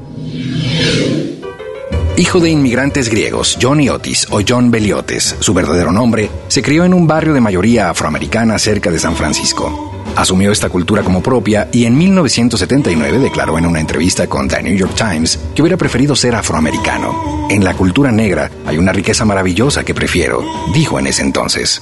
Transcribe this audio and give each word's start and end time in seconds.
Hijo 2.20 2.38
de 2.38 2.50
inmigrantes 2.50 3.08
griegos, 3.08 3.56
Johnny 3.58 3.88
Otis 3.88 4.26
o 4.30 4.42
John 4.46 4.70
Beliotes, 4.70 5.36
su 5.40 5.54
verdadero 5.54 5.90
nombre, 5.90 6.28
se 6.48 6.60
crió 6.60 6.84
en 6.84 6.92
un 6.92 7.06
barrio 7.06 7.32
de 7.32 7.40
mayoría 7.40 7.88
afroamericana 7.88 8.58
cerca 8.58 8.90
de 8.90 8.98
San 8.98 9.16
Francisco. 9.16 10.04
Asumió 10.16 10.52
esta 10.52 10.68
cultura 10.68 11.02
como 11.02 11.22
propia 11.22 11.70
y 11.72 11.86
en 11.86 11.96
1979 11.96 13.20
declaró 13.20 13.56
en 13.56 13.64
una 13.64 13.80
entrevista 13.80 14.26
con 14.26 14.48
The 14.48 14.62
New 14.62 14.76
York 14.76 14.94
Times 14.94 15.40
que 15.54 15.62
hubiera 15.62 15.78
preferido 15.78 16.14
ser 16.14 16.34
afroamericano. 16.34 17.48
En 17.48 17.64
la 17.64 17.72
cultura 17.72 18.12
negra 18.12 18.50
hay 18.66 18.76
una 18.76 18.92
riqueza 18.92 19.24
maravillosa 19.24 19.82
que 19.82 19.94
prefiero, 19.94 20.44
dijo 20.74 20.98
en 20.98 21.06
ese 21.06 21.22
entonces. 21.22 21.80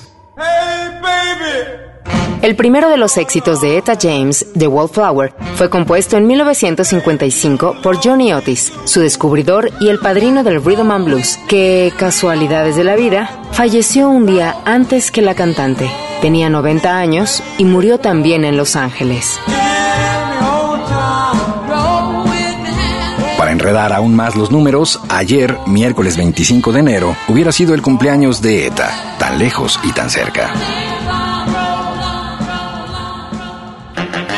El 2.42 2.54
primero 2.54 2.88
de 2.88 2.96
los 2.96 3.16
éxitos 3.16 3.60
de 3.60 3.76
Etta 3.78 3.94
James, 4.00 4.46
The 4.56 4.68
Wallflower, 4.68 5.34
fue 5.56 5.68
compuesto 5.68 6.16
en 6.16 6.26
1955 6.26 7.76
por 7.82 8.02
Johnny 8.02 8.32
Otis, 8.32 8.72
su 8.84 9.00
descubridor 9.00 9.72
y 9.80 9.88
el 9.88 9.98
padrino 9.98 10.44
del 10.44 10.64
rhythm 10.64 10.90
and 10.92 11.04
blues, 11.04 11.38
que, 11.48 11.92
casualidades 11.98 12.76
de 12.76 12.84
la 12.84 12.94
vida, 12.94 13.42
falleció 13.50 14.08
un 14.08 14.24
día 14.24 14.56
antes 14.64 15.10
que 15.10 15.20
la 15.20 15.34
cantante. 15.34 15.90
Tenía 16.22 16.48
90 16.48 16.96
años 16.96 17.42
y 17.58 17.64
murió 17.64 17.98
también 17.98 18.44
en 18.44 18.56
Los 18.56 18.76
Ángeles. 18.76 19.38
Para 23.36 23.52
enredar 23.52 23.92
aún 23.92 24.14
más 24.14 24.36
los 24.36 24.50
números, 24.50 25.00
ayer, 25.08 25.56
miércoles 25.66 26.16
25 26.16 26.72
de 26.72 26.80
enero, 26.80 27.16
hubiera 27.28 27.50
sido 27.52 27.74
el 27.74 27.82
cumpleaños 27.82 28.42
de 28.42 28.66
Etta, 28.66 29.16
tan 29.18 29.38
lejos 29.38 29.78
y 29.82 29.92
tan 29.92 30.08
cerca. 30.08 30.52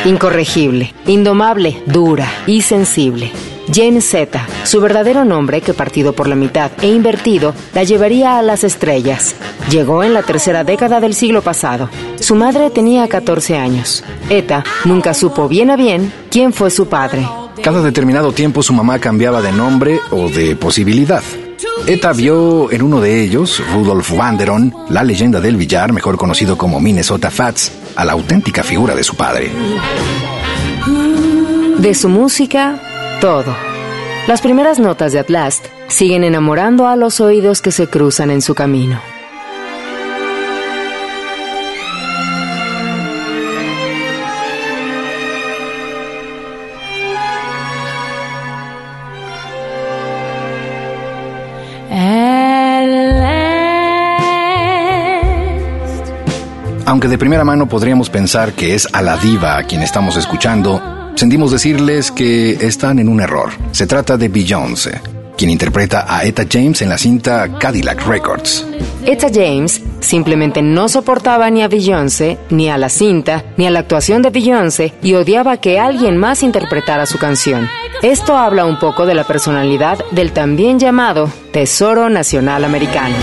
Incorregible, 0.06 0.94
indomable, 1.06 1.82
dura 1.84 2.26
y 2.46 2.62
sensible. 2.62 3.30
Jane 3.72 4.00
Z, 4.00 4.40
su 4.64 4.80
verdadero 4.80 5.26
nombre 5.26 5.60
que 5.60 5.74
partido 5.74 6.14
por 6.14 6.26
la 6.26 6.34
mitad 6.34 6.70
e 6.80 6.88
invertido 6.88 7.54
la 7.74 7.84
llevaría 7.84 8.38
a 8.38 8.42
las 8.42 8.64
estrellas. 8.64 9.34
Llegó 9.70 10.02
en 10.02 10.14
la 10.14 10.22
tercera 10.22 10.64
década 10.64 11.00
del 11.00 11.14
siglo 11.14 11.42
pasado. 11.42 11.90
Su 12.18 12.34
madre 12.34 12.70
tenía 12.70 13.08
14 13.08 13.58
años. 13.58 14.02
Eta 14.30 14.64
nunca 14.86 15.12
supo 15.12 15.48
bien 15.48 15.70
a 15.70 15.76
bien 15.76 16.10
quién 16.30 16.54
fue 16.54 16.70
su 16.70 16.88
padre. 16.88 17.28
Cada 17.62 17.82
determinado 17.82 18.32
tiempo 18.32 18.62
su 18.62 18.72
mamá 18.72 18.98
cambiaba 18.98 19.42
de 19.42 19.52
nombre 19.52 20.00
o 20.10 20.30
de 20.30 20.56
posibilidad. 20.56 21.22
Eta 21.86 22.12
vio 22.12 22.70
en 22.72 22.82
uno 22.82 23.00
de 23.00 23.22
ellos, 23.22 23.62
Rudolf 23.74 24.12
Wanderon, 24.12 24.74
la 24.88 25.04
leyenda 25.04 25.40
del 25.40 25.56
billar, 25.56 25.92
mejor 25.92 26.16
conocido 26.16 26.56
como 26.56 26.80
Minnesota 26.80 27.30
Fats, 27.30 27.72
a 27.96 28.04
la 28.04 28.12
auténtica 28.12 28.62
figura 28.62 28.94
de 28.94 29.04
su 29.04 29.16
padre. 29.16 29.50
De 31.78 31.94
su 31.94 32.08
música, 32.08 32.80
todo. 33.20 33.54
Las 34.26 34.40
primeras 34.40 34.78
notas 34.78 35.12
de 35.12 35.18
At 35.18 35.30
Last 35.30 35.66
siguen 35.88 36.24
enamorando 36.24 36.86
a 36.86 36.96
los 36.96 37.20
oídos 37.20 37.62
que 37.62 37.72
se 37.72 37.88
cruzan 37.88 38.30
en 38.30 38.42
su 38.42 38.54
camino. 38.54 39.00
Aunque 57.00 57.08
de 57.08 57.16
primera 57.16 57.44
mano 57.44 57.66
podríamos 57.66 58.10
pensar 58.10 58.52
que 58.52 58.74
es 58.74 58.86
a 58.92 59.00
la 59.00 59.16
diva 59.16 59.56
a 59.56 59.62
quien 59.62 59.80
estamos 59.80 60.18
escuchando, 60.18 60.82
sentimos 61.14 61.50
decirles 61.50 62.10
que 62.10 62.52
están 62.60 62.98
en 62.98 63.08
un 63.08 63.22
error. 63.22 63.52
Se 63.72 63.86
trata 63.86 64.18
de 64.18 64.28
Beyoncé, 64.28 65.00
quien 65.34 65.48
interpreta 65.48 66.04
a 66.06 66.26
Etta 66.26 66.44
James 66.46 66.82
en 66.82 66.90
la 66.90 66.98
cinta 66.98 67.56
Cadillac 67.58 68.06
Records. 68.06 68.66
Etta 69.06 69.28
James 69.32 69.80
simplemente 70.00 70.60
no 70.60 70.90
soportaba 70.90 71.48
ni 71.48 71.62
a 71.62 71.68
Beyoncé, 71.68 72.36
ni 72.50 72.68
a 72.68 72.76
la 72.76 72.90
cinta, 72.90 73.46
ni 73.56 73.66
a 73.66 73.70
la 73.70 73.78
actuación 73.78 74.20
de 74.20 74.28
Beyoncé 74.28 74.92
y 75.02 75.14
odiaba 75.14 75.56
que 75.56 75.80
alguien 75.80 76.18
más 76.18 76.42
interpretara 76.42 77.06
su 77.06 77.16
canción. 77.16 77.66
Esto 78.02 78.36
habla 78.36 78.66
un 78.66 78.78
poco 78.78 79.06
de 79.06 79.14
la 79.14 79.24
personalidad 79.24 80.04
del 80.10 80.32
también 80.32 80.78
llamado 80.78 81.32
Tesoro 81.50 82.10
Nacional 82.10 82.62
Americano. 82.66 83.16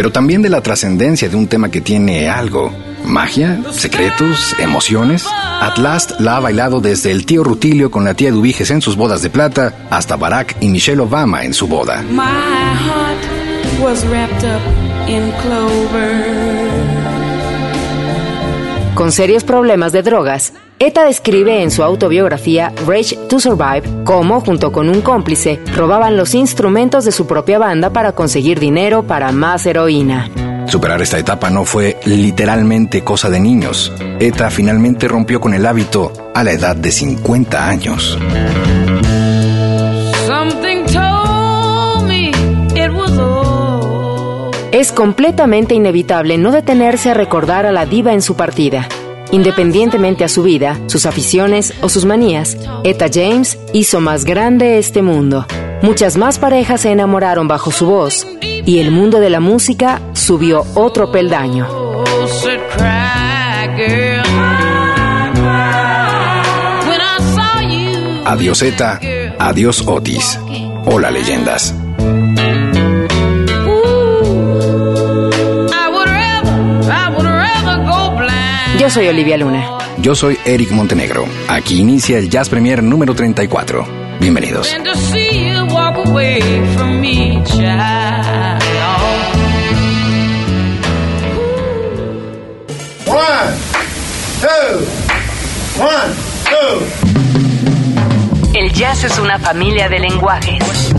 Pero 0.00 0.12
también 0.12 0.40
de 0.40 0.48
la 0.48 0.62
trascendencia 0.62 1.28
de 1.28 1.36
un 1.36 1.46
tema 1.46 1.70
que 1.70 1.82
tiene 1.82 2.30
algo. 2.30 2.72
Magia, 3.04 3.60
secretos, 3.70 4.54
emociones. 4.58 5.26
At 5.60 5.76
Last 5.76 6.18
la 6.20 6.38
ha 6.38 6.40
bailado 6.40 6.80
desde 6.80 7.10
el 7.10 7.26
tío 7.26 7.44
Rutilio 7.44 7.90
con 7.90 8.06
la 8.06 8.14
tía 8.14 8.32
Dubiges 8.32 8.70
en 8.70 8.80
sus 8.80 8.96
bodas 8.96 9.20
de 9.20 9.28
plata 9.28 9.74
hasta 9.90 10.16
Barack 10.16 10.56
y 10.62 10.68
Michelle 10.68 11.02
Obama 11.02 11.44
en 11.44 11.52
su 11.52 11.68
boda. 11.68 12.02
Con 18.94 19.12
serios 19.12 19.44
problemas 19.44 19.92
de 19.92 20.00
drogas, 20.00 20.54
Etta 20.82 21.04
describe 21.04 21.62
en 21.62 21.70
su 21.70 21.82
autobiografía 21.82 22.72
Rage 22.86 23.14
to 23.28 23.38
Survive 23.38 23.82
cómo, 24.04 24.40
junto 24.40 24.72
con 24.72 24.88
un 24.88 25.02
cómplice, 25.02 25.60
robaban 25.76 26.16
los 26.16 26.34
instrumentos 26.34 27.04
de 27.04 27.12
su 27.12 27.26
propia 27.26 27.58
banda 27.58 27.90
para 27.90 28.12
conseguir 28.12 28.58
dinero 28.58 29.02
para 29.02 29.30
más 29.30 29.66
heroína. 29.66 30.30
Superar 30.66 31.02
esta 31.02 31.18
etapa 31.18 31.50
no 31.50 31.66
fue 31.66 31.98
literalmente 32.06 33.04
cosa 33.04 33.28
de 33.28 33.40
niños. 33.40 33.92
Etta 34.20 34.48
finalmente 34.48 35.06
rompió 35.06 35.38
con 35.38 35.52
el 35.52 35.66
hábito 35.66 36.14
a 36.34 36.42
la 36.42 36.52
edad 36.52 36.76
de 36.76 36.90
50 36.90 37.68
años. 37.68 38.18
Es 44.72 44.92
completamente 44.92 45.74
inevitable 45.74 46.38
no 46.38 46.52
detenerse 46.52 47.10
a 47.10 47.14
recordar 47.14 47.66
a 47.66 47.72
la 47.72 47.84
diva 47.84 48.14
en 48.14 48.22
su 48.22 48.34
partida. 48.34 48.88
Independientemente 49.32 50.24
a 50.24 50.28
su 50.28 50.42
vida, 50.42 50.80
sus 50.86 51.06
aficiones 51.06 51.72
o 51.82 51.88
sus 51.88 52.04
manías, 52.04 52.56
Etta 52.84 53.06
James 53.12 53.58
hizo 53.72 54.00
más 54.00 54.24
grande 54.24 54.78
este 54.78 55.02
mundo. 55.02 55.46
Muchas 55.82 56.16
más 56.16 56.38
parejas 56.38 56.82
se 56.82 56.90
enamoraron 56.90 57.48
bajo 57.48 57.70
su 57.70 57.86
voz 57.86 58.26
y 58.42 58.78
el 58.78 58.90
mundo 58.90 59.20
de 59.20 59.30
la 59.30 59.40
música 59.40 60.00
subió 60.12 60.64
otro 60.74 61.10
peldaño. 61.10 61.66
Adiós 68.24 68.62
Etta, 68.62 69.00
adiós 69.38 69.84
Otis. 69.86 70.38
Hola 70.86 71.10
leyendas. 71.10 71.74
Yo 78.80 78.88
soy 78.88 79.08
Olivia 79.08 79.36
Luna. 79.36 79.76
Yo 79.98 80.14
soy 80.14 80.38
Eric 80.42 80.70
Montenegro. 80.70 81.26
Aquí 81.48 81.80
inicia 81.80 82.16
el 82.16 82.30
Jazz 82.30 82.48
Premier 82.48 82.82
número 82.82 83.14
34. 83.14 83.86
Bienvenidos. 84.18 84.74
El 98.54 98.72
jazz 98.72 99.04
es 99.04 99.18
una 99.18 99.38
familia 99.38 99.90
de 99.90 99.98
lenguajes. 99.98 100.94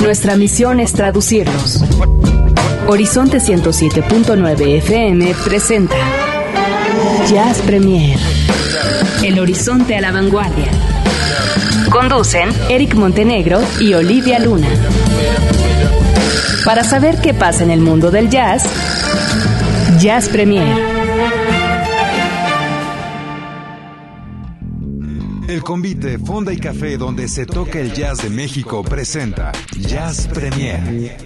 Nuestra 0.00 0.36
misión 0.36 0.78
es 0.78 0.92
traducirlos. 0.92 1.82
Horizonte 2.86 3.38
107.9 3.38 4.76
FM 4.76 5.34
presenta 5.44 5.96
Jazz 7.28 7.62
Premier. 7.62 8.18
El 9.22 9.38
horizonte 9.38 9.96
a 9.96 10.00
la 10.00 10.10
vanguardia. 10.10 10.70
Conducen 11.90 12.50
Eric 12.68 12.94
Montenegro 12.94 13.60
y 13.80 13.94
Olivia 13.94 14.38
Luna. 14.40 14.68
Para 16.64 16.84
saber 16.84 17.20
qué 17.20 17.32
pasa 17.32 17.62
en 17.62 17.70
el 17.70 17.80
mundo 17.80 18.10
del 18.10 18.28
jazz, 18.28 18.64
Jazz 20.00 20.28
Premier. 20.28 20.76
El 25.48 25.62
convite 25.62 26.18
Fonda 26.18 26.52
y 26.52 26.58
Café 26.58 26.96
donde 26.96 27.28
se 27.28 27.46
toca 27.46 27.78
el 27.78 27.92
jazz 27.92 28.22
de 28.22 28.30
México 28.30 28.82
presenta 28.82 29.52
Jazz 29.78 30.26
Premier. 30.26 31.16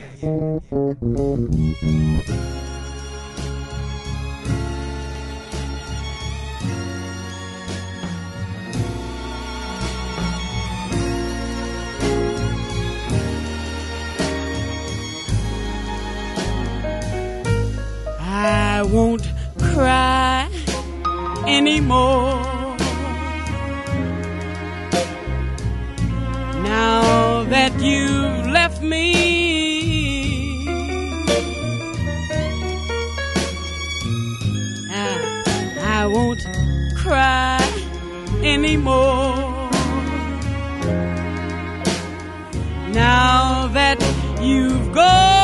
Won't 18.93 19.29
cry 19.59 20.49
anymore. 21.47 22.43
Now 26.63 27.45
that 27.45 27.73
you've 27.81 28.47
left 28.47 28.83
me, 28.83 30.69
I, 34.91 35.43
I 36.01 36.07
won't 36.07 36.43
cry 36.97 37.59
anymore. 38.43 39.71
Now 42.93 43.69
that 43.69 43.99
you've 44.41 44.93
gone. 44.93 45.36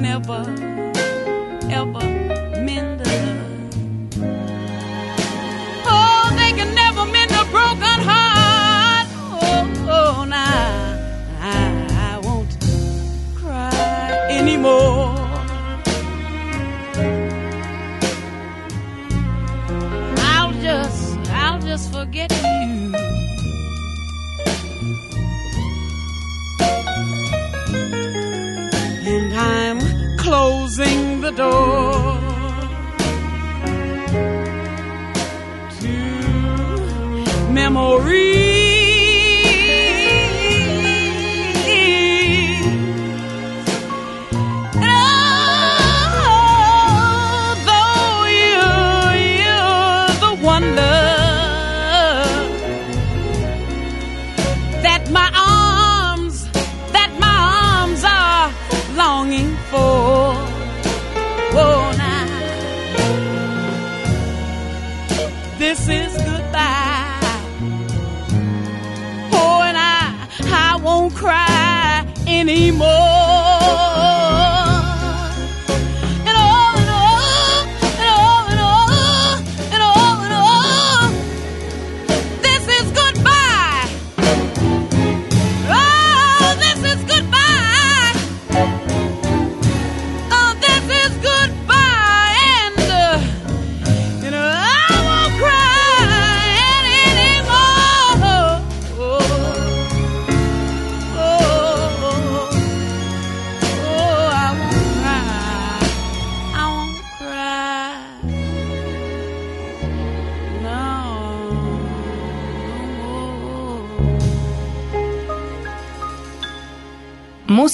Never, 0.00 0.40
ever 1.70 2.19
door. 31.40 32.18
to 35.80 35.94
memory. 37.50 38.29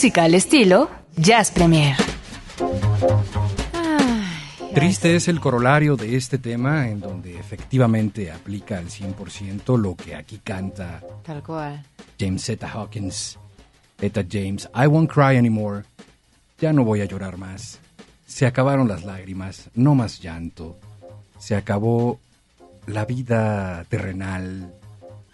Música 0.07 0.23
al 0.23 0.35
estilo 0.35 0.89
Jazz 1.17 1.51
Premier. 1.51 1.97
Triste 4.73 5.17
es 5.17 5.27
el 5.27 5.41
corolario 5.41 5.97
de 5.97 6.15
este 6.15 6.39
tema 6.39 6.89
en 6.89 7.01
donde 7.01 7.37
efectivamente 7.37 8.31
aplica 8.31 8.79
al 8.79 8.87
100% 8.87 9.77
lo 9.77 9.97
que 9.97 10.15
aquí 10.15 10.39
canta 10.45 11.03
Tal 11.25 11.43
cual. 11.43 11.85
James 12.21 12.45
Zeta 12.45 12.69
Hawkins. 12.69 13.37
Eta 14.01 14.23
James, 14.31 14.71
I 14.77 14.87
won't 14.87 15.11
cry 15.11 15.39
anymore. 15.39 15.83
Ya 16.61 16.73
no 16.73 16.85
voy 16.85 17.01
a 17.01 17.07
llorar 17.07 17.37
más. 17.37 17.81
Se 18.29 18.47
acabaron 18.47 18.87
las 18.87 19.05
lágrimas, 19.05 19.71
no 19.75 19.97
más 19.97 20.21
llanto. 20.21 20.77
Se 21.41 21.57
acabó 21.57 22.21
la 22.87 23.07
vida 23.07 23.85
terrenal 23.89 24.73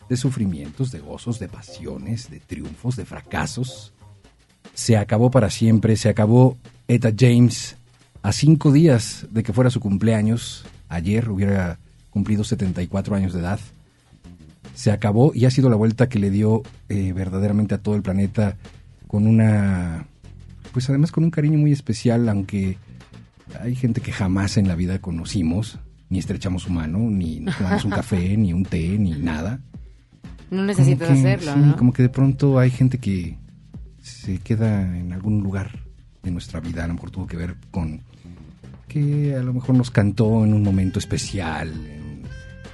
de 0.09 0.17
sufrimientos, 0.17 0.91
de 0.93 1.01
gozos, 1.01 1.39
de 1.39 1.49
pasiones, 1.49 2.31
de 2.31 2.41
triunfos, 2.41 2.97
de 2.97 3.05
fracasos. 3.05 3.93
Se 4.75 4.97
acabó 4.97 5.31
para 5.31 5.51
siempre, 5.51 5.97
se 5.97 6.09
acabó 6.09 6.57
Eta 6.89 7.13
James 7.17 7.77
a 8.23 8.33
cinco 8.33 8.73
días 8.73 9.27
de 9.31 9.43
que 9.43 9.53
fuera 9.53 9.71
su 9.71 9.81
cumpleaños. 9.81 10.65
Ayer 10.89 11.29
hubiera 11.29 11.79
cumplido 12.11 12.45
74 12.45 13.15
años 13.15 13.33
de 13.33 13.41
edad 13.41 13.61
se 14.75 14.91
acabó 14.91 15.33
y 15.35 15.45
ha 15.45 15.51
sido 15.51 15.69
la 15.69 15.77
vuelta 15.77 16.09
que 16.09 16.19
le 16.19 16.31
dio 16.31 16.63
eh, 16.89 17.13
verdaderamente 17.13 17.75
a 17.75 17.79
todo 17.79 17.95
el 17.95 18.03
planeta 18.03 18.57
con 19.07 19.27
una, 19.27 20.07
pues 20.73 20.89
además 20.89 21.13
con 21.13 21.25
un 21.25 21.31
cariño 21.31 21.59
muy 21.59 21.73
especial, 21.73 22.29
aunque 22.29 22.79
hay 23.61 23.75
gente 23.75 24.01
que 24.01 24.13
jamás 24.13 24.57
en 24.57 24.69
la 24.69 24.75
vida 24.75 24.99
conocimos, 24.99 25.79
ni 26.09 26.19
estrechamos 26.19 26.63
su 26.63 26.71
mano, 26.71 26.99
ni 26.99 27.41
nos 27.41 27.57
tomamos 27.57 27.85
un 27.85 27.91
café, 27.91 28.37
ni 28.37 28.53
un 28.53 28.65
té, 28.65 28.99
ni 28.99 29.13
nada. 29.13 29.61
No 30.51 30.65
necesitas 30.65 31.11
hacerlo, 31.11 31.53
sí, 31.55 31.61
¿no? 31.61 31.77
Como 31.77 31.93
que 31.93 32.03
de 32.03 32.09
pronto 32.09 32.59
hay 32.59 32.71
gente 32.71 32.99
que 32.99 33.37
se 34.03 34.39
queda 34.39 34.83
en 34.83 35.13
algún 35.13 35.43
lugar 35.43 35.71
de 36.23 36.31
nuestra 36.31 36.61
vida, 36.61 36.85
a 36.85 36.89
lo 36.89 36.95
mejor 36.95 37.11
tuvo 37.11 37.27
que 37.27 37.37
ver 37.37 37.57
con 37.71 38.01
que 38.89 39.35
a 39.35 39.43
lo 39.43 39.55
mejor 39.55 39.75
nos 39.75 39.91
cantó 39.91 40.45
en 40.45 40.53
un 40.53 40.63
momento 40.63 40.99
especial, 40.99 41.69
en, 41.71 42.23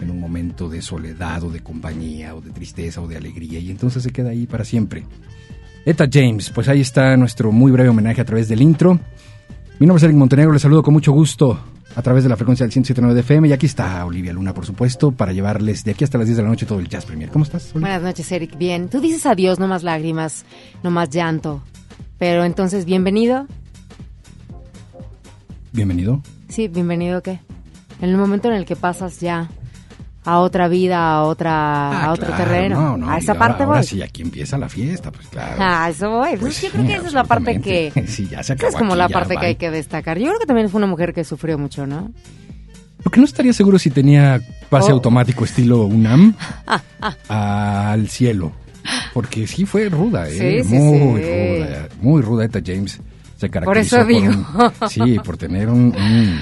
en 0.01 0.11
un 0.11 0.19
momento 0.19 0.69
de 0.69 0.83
soledad 0.83 1.45
o 1.45 1.51
de 1.51 1.61
compañía 1.61 2.35
o 2.35 2.41
de 2.41 2.51
tristeza 2.51 3.01
o 3.01 3.07
de 3.07 3.17
alegría 3.17 3.61
y 3.61 3.71
entonces 3.71 4.03
se 4.03 4.11
queda 4.11 4.31
ahí 4.31 4.47
para 4.47 4.65
siempre. 4.65 5.05
Eta 5.85 6.09
James, 6.11 6.51
pues 6.51 6.69
ahí 6.69 6.81
está 6.81 7.17
nuestro 7.17 7.53
muy 7.53 7.71
breve 7.71 7.89
homenaje 7.89 8.21
a 8.21 8.25
través 8.25 8.49
del 8.49 8.63
intro. 8.63 8.99
Mi 9.79 9.87
nombre 9.87 9.99
es 9.99 10.05
Eric 10.05 10.17
Montenegro, 10.17 10.53
les 10.53 10.63
saludo 10.63 10.83
con 10.83 10.95
mucho 10.95 11.13
gusto 11.13 11.59
a 11.99 12.03
través 12.03 12.23
de 12.23 12.31
la 12.31 12.37
frecuencia 12.37 12.65
del 12.65 12.73
107.9 12.73 13.13
de 13.13 13.21
FM 13.21 13.49
y 13.49 13.53
aquí 13.53 13.67
está 13.67 14.07
Olivia 14.07 14.33
Luna, 14.33 14.55
por 14.55 14.65
supuesto, 14.65 15.11
para 15.11 15.33
llevarles 15.33 15.83
de 15.83 15.91
aquí 15.91 16.05
hasta 16.05 16.17
las 16.17 16.29
10 16.29 16.37
de 16.37 16.43
la 16.45 16.49
noche 16.49 16.65
todo 16.65 16.79
el 16.79 16.89
Jazz 16.89 17.05
Premier. 17.05 17.29
¿Cómo 17.29 17.45
estás? 17.45 17.73
Olivia? 17.75 17.99
Buenas 17.99 18.03
noches, 18.03 18.31
Eric. 18.31 18.57
Bien. 18.57 18.89
Tú 18.89 19.01
dices 19.01 19.27
adiós, 19.27 19.59
no 19.59 19.67
más 19.67 19.83
lágrimas, 19.83 20.45
no 20.85 20.93
más 20.93 21.11
llanto. 21.11 21.61
Pero 22.17 22.45
entonces, 22.45 22.85
bienvenido. 22.85 23.49
Bienvenido. 25.73 26.23
Sí, 26.49 26.69
bienvenido, 26.69 27.21
¿qué? 27.21 27.41
En 28.01 28.11
el 28.11 28.17
momento 28.17 28.47
en 28.47 28.55
el 28.55 28.65
que 28.65 28.77
pasas 28.77 29.19
ya 29.19 29.49
a 30.31 30.39
otra 30.41 30.69
vida, 30.69 30.99
a 31.13 31.23
otra, 31.25 31.91
Ah, 31.91 32.05
a 32.07 32.13
otro 32.13 32.27
claro, 32.27 32.45
terreno. 32.45 32.81
no, 32.81 32.97
no, 32.99 33.11
a 33.11 33.19
esa 33.19 33.33
ahora- 33.33 33.39
parte 33.47 33.63
ahora 33.65 33.79
voy. 33.79 33.87
sí, 33.87 34.03
aquí 34.03 34.23
empieza 34.23 34.59
la 34.59 34.69
fiesta, 34.69 35.11
pues 35.11 35.27
claro. 35.29 35.57
Ah, 35.59 35.89
eso 35.91 36.11
voy. 36.11 36.31
Pues 36.31 36.41
Pues 36.41 36.63
yo 36.63 36.71
creo 36.71 36.87
que 36.87 36.95
esa 36.95 37.07
es 37.07 37.13
la 37.15 37.25
parte 37.25 37.61
que. 37.61 37.93
Sí, 38.07 38.29
ya 38.31 38.43
se 38.43 38.53
acabó 38.55 38.69
es 38.71 38.77
como 38.77 38.93
aquí, 38.93 38.99
la 38.99 39.09
ya, 39.09 39.15
parte 39.15 39.37
que 39.37 39.47
hay 39.47 39.55
que 39.57 39.71
destacar. 39.71 40.19
Yo 40.19 40.27
creo 40.27 40.39
que 40.39 40.47
también 40.47 40.69
fue 40.69 40.79
una 40.79 40.87
mujer 40.87 41.13
que 41.15 41.25
sufrió 41.25 41.59
mucho, 41.59 41.87
¿no? 41.87 42.11
Lo 43.05 43.11
que 43.11 43.21
no 43.21 43.27
estaría 43.27 43.53
seguro 43.53 43.79
si 43.79 43.91
tenía 43.91 44.41
pase 44.69 44.91
Oh. 44.91 44.95
automático 44.97 45.45
estilo 45.45 45.85
UNAM 45.85 46.35
al 47.29 48.09
cielo. 48.09 48.53
Porque 49.13 49.47
sí 49.47 49.67
fue 49.67 49.89
ruda, 49.89 50.29
¿eh? 50.29 50.63
Sí, 50.63 50.69
sí, 50.69 50.75
muy 50.77 51.21
ruda. 51.59 51.89
Muy 52.01 52.23
ruda 52.23 52.45
Eta 52.45 52.61
James. 52.65 53.01
Se 53.37 53.49
caracterizó 53.49 53.99
eso 53.99 54.05
digo. 54.07 54.33
un- 54.33 54.89
sí, 54.89 55.19
por 55.25 55.37
tener 55.37 55.69
un, 55.69 55.95
un, 55.95 56.41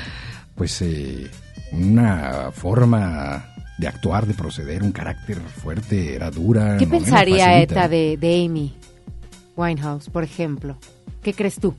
pues 0.54 0.80
eh, 0.82 1.28
una 1.72 2.50
forma 2.52 3.44
de 3.78 3.88
actuar, 3.88 4.26
de 4.26 4.34
proceder, 4.34 4.82
un 4.82 4.92
carácter 4.92 5.38
fuerte, 5.38 6.14
era 6.14 6.30
dura. 6.30 6.76
¿Qué 6.78 6.86
no 6.86 6.92
pensaría. 6.92 7.60
ETA 7.60 7.88
de, 7.88 8.16
de 8.16 8.44
Amy 8.44 8.74
Winehouse, 9.56 10.08
por 10.10 10.24
ejemplo? 10.24 10.78
¿Qué 11.22 11.32
crees 11.34 11.56
tú? 11.56 11.74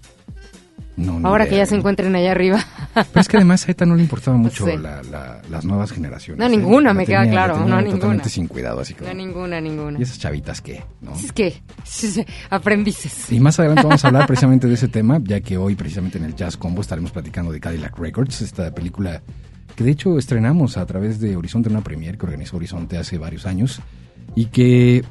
No, 0.96 1.20
no 1.20 1.28
Ahora 1.30 1.46
que 1.46 1.52
idea, 1.52 1.60
ya 1.64 1.66
se 1.68 1.76
¿eh? 1.76 1.78
encuentren 1.78 2.16
allá 2.16 2.32
arriba. 2.32 2.60
Pero 2.96 3.22
es 3.22 3.28
que 3.28 3.38
además 3.38 3.68
a 3.68 3.72
ETA 3.72 3.86
no 3.86 3.96
le 3.96 4.02
importaba 4.02 4.36
mucho 4.36 4.66
Sí. 4.66 4.76
la- 4.78 5.04
la- 5.04 5.42
las 5.48 5.64
nuevas 5.64 5.92
generaciones. 5.92 6.40
No, 6.40 6.46
¿eh? 6.48 6.58
ninguna, 6.58 6.92
me 6.94 7.06
queda 7.06 7.22
tenía- 7.22 7.36
la 7.42 7.46
claro, 7.54 7.66
no, 7.68 7.80
ninguna. 7.82 8.24
sin 8.24 8.48
cuidado, 8.48 8.80
así 8.80 8.96
como... 8.96 9.08
No, 9.10 9.14
ninguna, 9.16 9.62
ninguna. 9.62 10.00
¿Y 10.00 10.02
esas 10.02 10.18
chavitas 10.18 10.60
qué? 10.60 10.84
¿no? 11.02 11.14
Es 11.14 11.32
que, 11.32 11.62
aprendices. 12.50 13.32
Y 13.32 13.40
más 13.40 13.60
adelante 13.60 13.84
vamos 13.84 14.04
a 14.04 14.08
hablar 14.08 14.26
precisamente 14.26 14.68
de 14.68 14.74
ese 14.74 14.88
tema, 14.88 15.20
ya 15.24 15.40
que 15.42 15.56
hoy 15.58 15.76
precisamente 15.76 16.18
en 16.18 16.24
el 16.26 16.36
Jazz 16.36 16.58
Combo 16.58 16.82
estaremos 16.82 17.12
platicando 17.12 17.52
de 17.52 17.60
Cadillac 17.60 17.96
Records, 18.00 18.42
esta 18.42 18.74
película 18.74 19.22
que 19.78 19.84
de 19.84 19.92
hecho 19.92 20.18
estrenamos 20.18 20.76
a 20.76 20.86
través 20.88 21.20
de 21.20 21.38
Horizonte, 21.38 21.70
una 21.70 21.82
premier 21.82 22.18
que 22.18 22.26
organizó 22.26 22.58
Horizonte 22.58 22.98
hace 22.98 23.20
varios 23.20 23.46
años 23.46 23.80
y 24.36 24.46
que 24.46 25.06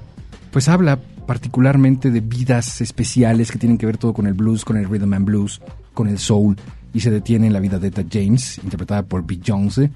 pues 0.51 0.69
habla 0.69 0.99
particularmente 1.25 2.11
de 2.11 2.21
vidas 2.21 2.81
especiales 2.81 3.53
que 3.53 3.59
tienen 3.59 3.79
que 3.79 3.87
ver 3.87 3.97
todo 3.97 4.13
con 4.13 4.27
el 4.27 4.35
blues, 4.35 4.65
con 4.65 4.77
el 4.77 4.89
rhythm 4.89 5.15
and 5.15 5.25
blues, 5.25 5.63
con 5.95 6.09
el 6.09 6.19
soul 6.19 6.57
y 6.93 6.99
se 6.99 7.13
detiene 7.13 7.47
en 7.47 7.53
la 7.53 7.61
vida 7.61 7.79
de 7.79 7.89
Etta 7.89 8.03
James, 8.11 8.59
interpretada 8.59 9.05
por 9.05 9.25
Beyoncé. 9.25 9.93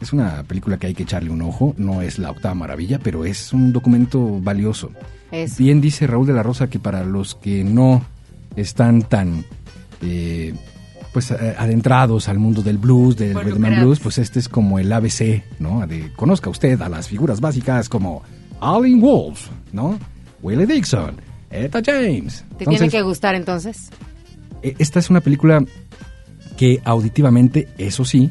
Es 0.00 0.14
una 0.14 0.44
película 0.44 0.78
que 0.78 0.86
hay 0.86 0.94
que 0.94 1.02
echarle 1.02 1.28
un 1.28 1.42
ojo, 1.42 1.74
no 1.76 2.00
es 2.00 2.18
la 2.18 2.30
octava 2.30 2.54
maravilla, 2.54 2.98
pero 3.00 3.26
es 3.26 3.52
un 3.52 3.70
documento 3.70 4.40
valioso. 4.40 4.92
Eso. 5.30 5.56
Bien 5.58 5.82
dice 5.82 6.06
Raúl 6.06 6.26
de 6.26 6.32
la 6.32 6.42
Rosa 6.42 6.70
que 6.70 6.78
para 6.78 7.04
los 7.04 7.34
que 7.34 7.64
no 7.64 8.02
están 8.56 9.02
tan 9.02 9.44
eh, 10.00 10.54
pues 11.12 11.30
eh, 11.30 11.54
adentrados 11.58 12.28
al 12.28 12.38
mundo 12.38 12.62
del 12.62 12.78
blues, 12.78 13.16
del 13.16 13.34
rhythm 13.34 13.64
and 13.64 13.80
blues, 13.80 14.00
pues 14.00 14.18
este 14.18 14.38
es 14.38 14.48
como 14.48 14.78
el 14.78 14.92
ABC, 14.92 15.42
¿no? 15.58 15.86
De 15.86 16.12
conozca 16.14 16.50
usted 16.50 16.80
a 16.80 16.88
las 16.88 17.08
figuras 17.08 17.40
básicas 17.40 17.88
como 17.88 18.22
Allen 18.60 19.00
Wolf, 19.00 19.48
¿no? 19.72 19.98
Willie 20.42 20.66
Dixon, 20.66 21.16
Etta 21.50 21.80
James. 21.84 22.44
¿Te 22.58 22.64
tiene 22.64 22.88
que 22.88 23.02
gustar 23.02 23.34
entonces? 23.34 23.90
eh, 24.62 24.74
esta 24.78 24.98
es 24.98 25.10
una 25.10 25.20
película 25.20 25.64
que 26.56 26.80
auditivamente, 26.84 27.68
eso 27.78 28.04
sí, 28.04 28.30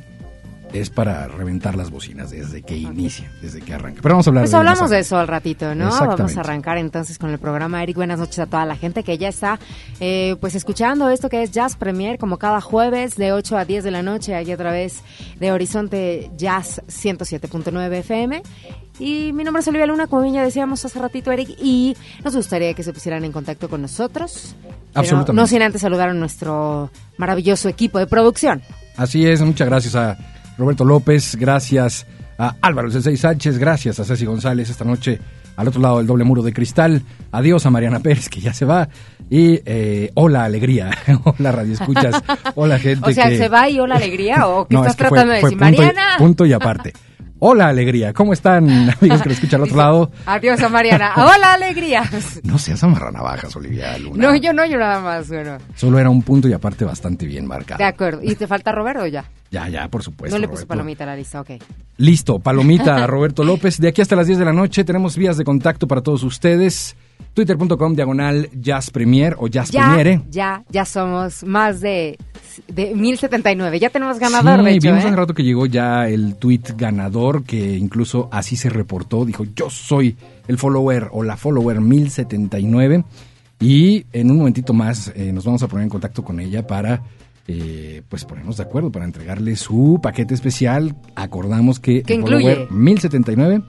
es 0.74 0.90
para 0.90 1.28
reventar 1.28 1.76
las 1.76 1.90
bocinas 1.90 2.32
desde 2.32 2.62
que 2.62 2.78
inicia, 2.78 3.32
desde 3.42 3.62
que 3.62 3.74
arranca. 3.74 4.02
Pero 4.02 4.16
vamos 4.16 4.28
a 4.28 4.30
hablar 4.30 4.44
Pues 4.44 4.52
de 4.52 4.58
hablamos 4.58 4.90
de 4.90 5.00
eso 5.00 5.18
al 5.18 5.28
ratito, 5.28 5.74
¿no? 5.76 5.90
Vamos 5.90 6.38
a 6.38 6.40
arrancar 6.42 6.78
entonces 6.78 7.18
con 7.18 7.30
el 7.32 7.40
programa. 7.40 7.82
Eric, 7.82 7.96
buenas 7.96 8.20
noches 8.20 8.40
a 8.40 8.46
toda 8.46 8.66
la 8.66 8.76
gente 8.76 9.04
que 9.04 9.18
ya 9.18 9.30
está 9.30 9.60
eh, 10.00 10.36
pues 10.40 10.56
escuchando 10.56 11.10
esto 11.10 11.30
que 11.30 11.44
es 11.44 11.52
Jazz 11.52 11.76
Premier, 11.76 12.18
como 12.18 12.38
cada 12.38 12.62
jueves 12.62 13.16
de 13.16 13.32
8 13.32 13.58
a 13.58 13.66
10 13.66 13.84
de 13.84 13.92
la 13.92 14.04
noche, 14.04 14.36
aquí 14.36 14.52
a 14.52 14.58
través 14.58 15.04
de 15.40 15.52
Horizonte 15.52 16.30
Jazz 16.38 16.82
107.9 16.88 17.94
FM. 17.94 18.44
Y 19.00 19.32
mi 19.32 19.46
nombre 19.46 19.62
es 19.62 19.68
Olivia 19.68 19.88
Luna, 19.88 20.08
como 20.08 20.24
bien 20.24 20.36
ya 20.36 20.44
decíamos 20.44 20.84
hace 20.84 21.00
ratito, 21.00 21.32
Eric, 21.32 21.50
y 21.58 21.96
nos 22.24 22.36
gustaría 22.36 22.74
que 22.74 22.84
se 22.84 22.92
pusieran 22.92 23.24
en 23.24 23.32
contacto 23.32 23.70
con 23.70 23.82
nosotros. 23.82 24.56
Absolutamente. 24.94 25.34
No 25.34 25.48
sin 25.48 25.62
antes 25.62 25.82
saludar 25.82 26.10
a 26.10 26.14
nuestro 26.14 26.92
maravilloso 27.18 27.70
equipo 27.70 27.98
de 27.98 28.08
producción. 28.08 28.62
Así 28.98 29.26
es, 29.26 29.42
muchas 29.42 29.70
gracias 29.70 29.96
a 29.96 30.18
Roberto 30.60 30.86
López, 30.86 31.36
gracias 31.38 32.06
a 32.38 32.56
Álvaro 32.62 32.92
Sensei 32.92 33.18
Sánchez, 33.18 33.58
gracias 33.58 34.00
a 34.00 34.06
Ceci 34.06 34.26
González 34.26 34.70
esta 34.70 34.86
noche 34.86 35.20
al 35.56 35.68
otro 35.68 35.82
lado 35.82 35.98
del 35.98 36.08
doble 36.08 36.24
muro 36.24 36.42
de 36.42 36.54
cristal. 36.54 37.02
Adiós 37.32 37.66
a 37.66 37.70
Mariana 37.70 38.00
Pérez, 38.00 38.30
que 38.30 38.40
ya 38.40 38.54
se 38.54 38.64
va. 38.66 38.88
Y 39.30 39.60
eh, 39.66 40.10
hola, 40.14 40.46
alegría. 40.46 40.90
hola, 41.26 41.52
Radio 41.52 41.74
Escuchas. 41.74 42.22
Hola, 42.56 42.80
gente. 42.80 43.10
O 43.10 43.14
sea, 43.14 43.28
que... 43.30 43.38
¿se 43.38 43.50
va 43.50 43.70
y 43.70 43.80
hola 43.80 43.96
alegría? 43.98 44.48
¿O 44.48 44.68
qué 44.68 44.76
No, 44.76 44.82
estás 44.86 44.94
es 44.94 44.98
que 44.98 45.04
fue- 45.10 45.18
tratando 45.18 45.34
de 45.34 45.42
decir? 45.42 45.58
punto 45.58 45.66
y- 45.74 45.78
Mariana. 45.86 46.16
punto 46.18 46.46
y 46.46 46.54
aparte. 46.54 46.94
Hola, 47.42 47.70
alegría. 47.70 48.12
¿Cómo 48.12 48.34
están, 48.34 48.70
amigos 49.02 49.22
que 49.22 49.30
lo 49.30 49.34
escuchan 49.34 49.62
al 49.62 49.68
otro 49.68 49.78
lado? 49.78 50.12
Adiós 50.26 50.62
a 50.62 50.68
Mariana. 50.68 51.14
Hola, 51.16 51.54
alegría. 51.54 52.04
No 52.44 52.58
seas 52.58 52.84
amarranavajas, 52.84 53.56
Olivia 53.56 53.98
Luna. 53.98 54.28
No, 54.28 54.36
yo 54.36 54.52
no, 54.54 54.66
yo 54.66 54.78
nada 54.78 55.00
más, 55.00 55.30
bueno. 55.30 55.58
Solo 55.76 56.00
era 56.00 56.10
un 56.10 56.22
punto 56.22 56.48
y 56.50 56.54
aparte 56.54 56.84
bastante 56.84 57.26
bien 57.26 57.46
marcado. 57.46 57.78
De 57.78 57.86
acuerdo. 57.86 58.22
¿Y 58.24 58.36
te 58.36 58.48
falta 58.48 58.72
Roberto 58.72 59.06
ya? 59.08 59.26
Ya, 59.52 59.68
ya, 59.70 59.88
por 59.88 60.04
supuesto. 60.04 60.36
no 60.36 60.42
le 60.42 60.48
puse 60.48 60.66
palomita 60.66 61.04
a 61.06 61.08
la 61.08 61.16
lista, 61.16 61.42
ok. 61.42 61.52
Listo, 61.98 62.40
palomita 62.40 63.04
a 63.04 63.08
Roberto 63.08 63.44
López. 63.44 63.80
De 63.80 63.88
aquí 63.88 64.02
hasta 64.02 64.16
las 64.16 64.28
10 64.28 64.40
de 64.40 64.46
la 64.46 64.54
noche 64.54 64.84
tenemos 64.84 65.16
vías 65.16 65.38
de 65.38 65.44
contacto 65.46 65.88
para 65.88 66.02
todos 66.02 66.24
ustedes. 66.24 66.96
Twitter.com 67.34 67.94
diagonal 67.96 68.50
Jazz 68.54 68.90
Premier 68.90 69.36
o 69.40 69.48
Jazz 69.48 69.72
Ya, 69.72 69.82
Premiere. 69.86 70.22
ya, 70.30 70.64
ya 70.70 70.86
somos 70.86 71.44
más 71.44 71.80
de, 71.80 72.18
de 72.68 72.94
1079. 72.96 73.80
Ya 73.80 73.90
tenemos 73.90 74.20
ganador, 74.20 74.60
sí, 74.60 74.66
de 74.66 74.72
hecho, 74.76 74.88
vimos 74.90 75.04
¿eh? 75.04 75.08
hace 75.08 75.16
rato 75.16 75.34
que 75.34 75.44
llegó 75.44 75.66
ya 75.66 76.08
el 76.08 76.36
tweet 76.36 76.62
ganador 76.78 77.44
que 77.44 77.78
incluso 77.78 78.28
así 78.32 78.56
se 78.56 78.70
reportó. 78.70 79.26
Dijo, 79.26 79.46
yo 79.56 79.70
soy 79.70 80.18
el 80.48 80.58
follower 80.58 81.10
o 81.12 81.24
la 81.24 81.38
follower 81.38 81.80
1079. 81.82 83.04
Y 83.62 84.06
en 84.14 84.32
un 84.32 84.38
momentito 84.38 84.74
más 84.74 85.12
eh, 85.16 85.32
nos 85.34 85.44
vamos 85.46 85.62
a 85.64 85.68
poner 85.68 85.84
en 85.84 85.90
contacto 85.90 86.24
con 86.24 86.40
ella 86.40 86.66
para 86.66 87.02
eh, 87.48 88.04
pues 88.08 88.24
ponernos 88.26 88.58
de 88.58 88.64
acuerdo, 88.64 88.92
para 88.92 89.06
entregarle 89.06 89.56
su 89.56 90.00
paquete 90.02 90.34
especial. 90.34 90.96
Acordamos 91.16 91.80
que 91.80 92.04
¿Qué 92.04 92.14
el 92.14 92.20
incluye? 92.22 92.44
follower 92.56 92.72
1079 92.72 93.62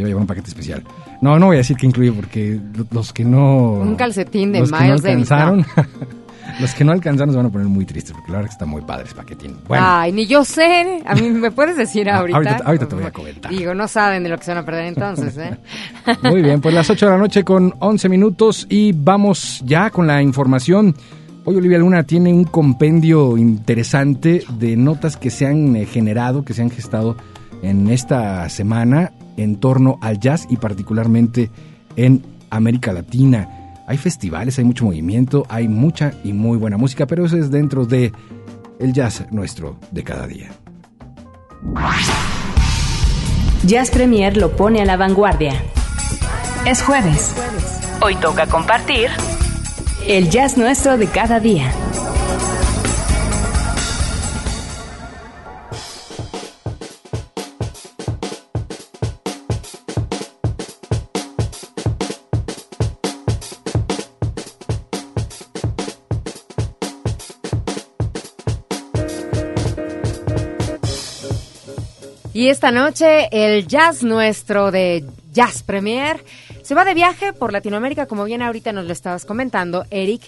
se 0.00 0.04
va 0.04 0.06
a 0.06 0.08
llevar 0.08 0.20
un 0.22 0.26
paquete 0.26 0.48
especial. 0.48 0.82
No, 1.20 1.38
no 1.38 1.46
voy 1.46 1.56
a 1.56 1.58
decir 1.58 1.76
que 1.76 1.86
incluye 1.86 2.12
porque 2.12 2.58
los 2.90 3.12
que 3.12 3.24
no... 3.24 3.72
Un 3.72 3.94
calcetín 3.96 4.52
de 4.52 4.60
los 4.60 4.70
que 4.70 4.76
no 4.78 4.82
Miles 4.84 5.04
alcanzaron, 5.04 5.66
los 6.60 6.74
que 6.74 6.84
no 6.84 6.92
alcanzaron 6.92 7.30
se 7.32 7.36
van 7.36 7.46
a 7.46 7.50
poner 7.50 7.66
muy 7.68 7.84
tristes 7.84 8.12
porque 8.12 8.30
la 8.32 8.38
verdad 8.38 8.48
que 8.50 8.54
está 8.54 8.66
muy 8.66 8.82
padre 8.82 9.04
ese 9.04 9.14
paquetín. 9.14 9.56
Bueno. 9.68 9.84
Ay, 9.86 10.12
ni 10.12 10.26
yo 10.26 10.44
sé. 10.44 11.02
A 11.06 11.14
mí 11.14 11.30
me 11.30 11.50
puedes 11.50 11.76
decir 11.76 12.08
Ah, 12.10 12.18
ahorita. 12.18 12.38
ahorita- 12.38 12.64
ahorita 12.64 12.88
te 12.88 12.94
voy 12.96 13.04
a 13.04 13.10
comentar. 13.12 13.50
Digo, 13.52 13.74
no 13.74 13.86
saben 13.88 14.22
de 14.22 14.28
lo 14.30 14.38
que 14.38 14.44
se 14.44 14.50
van 14.52 14.58
a 14.62 14.64
perder 14.66 14.86
entonces, 14.86 15.36
¿eh? 15.38 15.56
Muy 16.22 16.42
bien, 16.42 16.60
pues 16.60 16.74
las 16.74 16.88
8 16.90 17.06
de 17.06 17.12
la 17.12 17.18
noche 17.18 17.44
con 17.44 17.74
11 17.78 18.08
minutos 18.08 18.66
y 18.68 18.92
vamos 18.92 19.62
ya 19.64 19.90
con 19.90 20.06
la 20.06 20.22
información. 20.22 20.94
Hoy 21.44 21.56
Olivia 21.56 21.78
Luna 21.78 22.02
tiene 22.04 22.32
un 22.34 22.44
compendio 22.44 23.38
interesante 23.38 24.44
de 24.58 24.76
notas 24.76 25.16
que 25.16 25.30
se 25.30 25.46
han 25.46 25.74
eh, 25.76 25.86
generado, 25.86 26.44
que 26.44 26.52
se 26.52 26.60
han 26.62 26.70
gestado 26.70 27.16
en 27.62 27.88
esta 27.88 28.48
semana 28.50 29.12
en 29.42 29.56
torno 29.56 29.98
al 30.02 30.20
jazz 30.20 30.46
y 30.50 30.56
particularmente 30.56 31.50
en 31.96 32.22
América 32.50 32.92
Latina. 32.92 33.74
Hay 33.86 33.96
festivales, 33.96 34.58
hay 34.58 34.64
mucho 34.64 34.84
movimiento, 34.84 35.46
hay 35.48 35.66
mucha 35.66 36.12
y 36.22 36.32
muy 36.32 36.58
buena 36.58 36.76
música, 36.76 37.06
pero 37.06 37.24
eso 37.24 37.36
es 37.38 37.50
dentro 37.50 37.86
de 37.86 38.12
el 38.78 38.92
jazz 38.92 39.26
nuestro 39.30 39.78
de 39.90 40.04
cada 40.04 40.26
día. 40.26 40.50
Jazz 43.64 43.90
Premier 43.90 44.36
lo 44.36 44.56
pone 44.56 44.82
a 44.82 44.84
la 44.84 44.96
vanguardia. 44.96 45.52
Es 46.66 46.82
jueves. 46.82 47.34
Hoy 48.02 48.16
toca 48.16 48.46
compartir 48.46 49.08
el 50.06 50.30
jazz 50.30 50.56
nuestro 50.56 50.98
de 50.98 51.06
cada 51.06 51.40
día. 51.40 51.72
Y 72.40 72.48
esta 72.48 72.70
noche 72.70 73.28
el 73.32 73.68
jazz 73.68 74.02
nuestro 74.02 74.70
de 74.70 75.04
Jazz 75.30 75.62
Premier 75.62 76.24
se 76.62 76.74
va 76.74 76.86
de 76.86 76.94
viaje 76.94 77.34
por 77.34 77.52
Latinoamérica, 77.52 78.06
como 78.06 78.24
bien 78.24 78.40
ahorita 78.40 78.72
nos 78.72 78.86
lo 78.86 78.92
estabas 78.94 79.26
comentando, 79.26 79.84
Eric. 79.90 80.22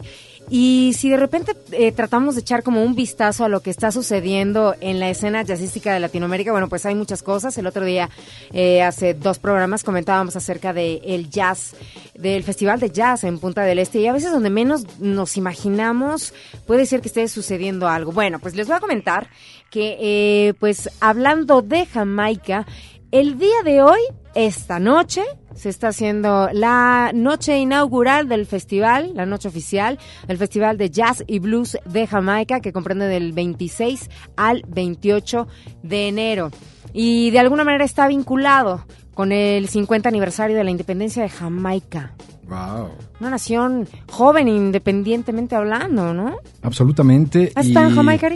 Y 0.50 0.92
si 0.95 1.09
de 1.09 1.16
repente 1.16 1.57
eh, 1.71 1.90
tratamos 1.90 2.35
de 2.35 2.42
echar 2.42 2.62
como 2.62 2.83
un 2.83 2.95
vistazo 2.95 3.47
a 3.47 3.49
lo 3.49 3.61
que 3.61 3.71
está 3.71 3.90
sucediendo 3.92 4.75
en 4.83 5.00
la 5.00 5.09
escena 5.09 5.42
jazzística 5.42 5.95
de 5.95 6.00
Latinoamérica, 6.00 6.52
bueno, 6.52 6.69
pues 6.69 6.85
hay 6.85 6.95
muchas 6.95 7.23
cosas. 7.23 7.57
El 7.57 7.66
otro 7.66 7.83
día, 7.83 8.11
eh, 8.52 8.83
hace 8.83 9.14
dos 9.14 9.38
programas, 9.38 9.83
comentábamos 9.83 10.37
acerca 10.37 10.75
del 10.75 11.00
el 11.04 11.31
jazz, 11.31 11.75
del 12.14 12.42
Festival 12.42 12.78
de 12.78 12.90
Jazz 12.90 13.25
en 13.25 13.38
Punta 13.38 13.62
del 13.62 13.78
Este. 13.78 14.00
Y 14.00 14.07
a 14.07 14.12
veces 14.12 14.33
donde 14.33 14.50
menos 14.50 14.85
nos 14.99 15.38
imaginamos 15.38 16.35
puede 16.66 16.85
ser 16.85 17.00
que 17.00 17.09
esté 17.09 17.26
sucediendo 17.28 17.88
algo. 17.88 18.12
Bueno, 18.12 18.38
pues 18.38 18.54
les 18.54 18.66
voy 18.66 18.76
a 18.76 18.81
comentar 18.81 19.31
que, 19.73 19.97
eh, 20.00 20.55
pues 20.61 20.91
hablando 21.00 21.62
de 21.62 21.87
Jamaica, 21.87 22.67
el 23.11 23.38
día 23.38 23.62
de 23.64 23.83
hoy, 23.83 24.00
esta 24.35 24.79
noche, 24.79 25.23
se 25.55 25.71
está 25.71 25.88
haciendo 25.88 26.50
la 26.52 27.11
noche 27.14 27.59
inaugural 27.59 28.29
del 28.29 28.45
festival, 28.45 29.12
la 29.14 29.25
noche 29.25 29.49
oficial, 29.49 29.99
el 30.29 30.37
Festival 30.37 30.76
de 30.76 30.91
Jazz 30.91 31.25
y 31.26 31.38
Blues 31.38 31.79
de 31.87 32.07
Jamaica, 32.07 32.61
que 32.61 32.73
comprende 32.73 33.07
del 33.07 33.33
26 33.33 34.11
al 34.37 34.62
28 34.69 35.49
de 35.83 36.09
enero. 36.09 36.50
Y 36.93 37.31
de 37.31 37.38
alguna 37.38 37.64
manera 37.64 37.85
está 37.85 38.07
vinculado 38.09 38.85
con 39.14 39.33
el 39.33 39.69
50 39.69 40.09
aniversario 40.09 40.57
de 40.57 40.64
la 40.64 40.71
independencia 40.71 41.23
de 41.23 41.31
Jamaica. 41.31 42.14
Wow. 42.47 42.91
Una 43.21 43.31
nación 43.31 43.88
joven 44.11 44.49
independientemente 44.49 45.57
hablando, 45.57 46.12
¿no? 46.12 46.37
Absolutamente. 46.61 47.52
¿Has 47.55 47.69
estado 47.69 47.88
en 47.88 47.95
Jamaica? 47.95 48.31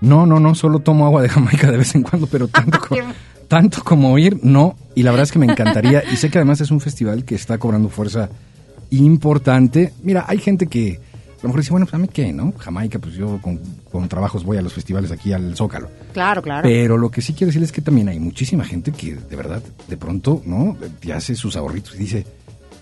No, 0.00 0.26
no, 0.26 0.38
no, 0.40 0.54
solo 0.54 0.80
tomo 0.80 1.06
agua 1.06 1.22
de 1.22 1.28
Jamaica 1.28 1.70
de 1.70 1.78
vez 1.78 1.94
en 1.94 2.02
cuando, 2.02 2.26
pero 2.26 2.48
tanto, 2.48 2.78
co- 2.88 2.96
tanto 3.48 3.82
como 3.82 4.16
ir, 4.18 4.38
no. 4.42 4.76
Y 4.94 5.02
la 5.02 5.10
verdad 5.10 5.24
es 5.24 5.32
que 5.32 5.38
me 5.38 5.46
encantaría. 5.46 6.02
Y 6.12 6.16
sé 6.16 6.30
que 6.30 6.38
además 6.38 6.60
es 6.60 6.70
un 6.70 6.80
festival 6.80 7.24
que 7.24 7.34
está 7.34 7.58
cobrando 7.58 7.88
fuerza 7.88 8.28
importante. 8.90 9.92
Mira, 10.02 10.24
hay 10.28 10.38
gente 10.38 10.66
que 10.66 11.00
a 11.38 11.42
lo 11.42 11.48
mejor 11.48 11.60
dice, 11.60 11.70
bueno, 11.70 11.86
pues 11.86 11.94
a 11.94 11.98
mí 11.98 12.08
qué, 12.08 12.32
¿no? 12.32 12.52
Jamaica, 12.58 12.98
pues 12.98 13.14
yo 13.14 13.38
con, 13.42 13.60
con 13.90 14.08
trabajos 14.08 14.44
voy 14.44 14.56
a 14.56 14.62
los 14.62 14.72
festivales 14.72 15.10
aquí 15.12 15.32
al 15.32 15.54
Zócalo. 15.56 15.88
Claro, 16.12 16.42
claro. 16.42 16.62
Pero 16.68 16.96
lo 16.96 17.10
que 17.10 17.20
sí 17.22 17.34
quiero 17.34 17.48
decir 17.48 17.62
es 17.62 17.72
que 17.72 17.82
también 17.82 18.08
hay 18.08 18.18
muchísima 18.18 18.64
gente 18.64 18.92
que 18.92 19.14
de 19.14 19.36
verdad, 19.36 19.62
de 19.88 19.96
pronto, 19.96 20.42
¿no? 20.46 20.76
Te 21.00 21.12
hace 21.12 21.34
sus 21.34 21.56
ahorritos 21.56 21.94
y 21.94 21.98
dice, 21.98 22.26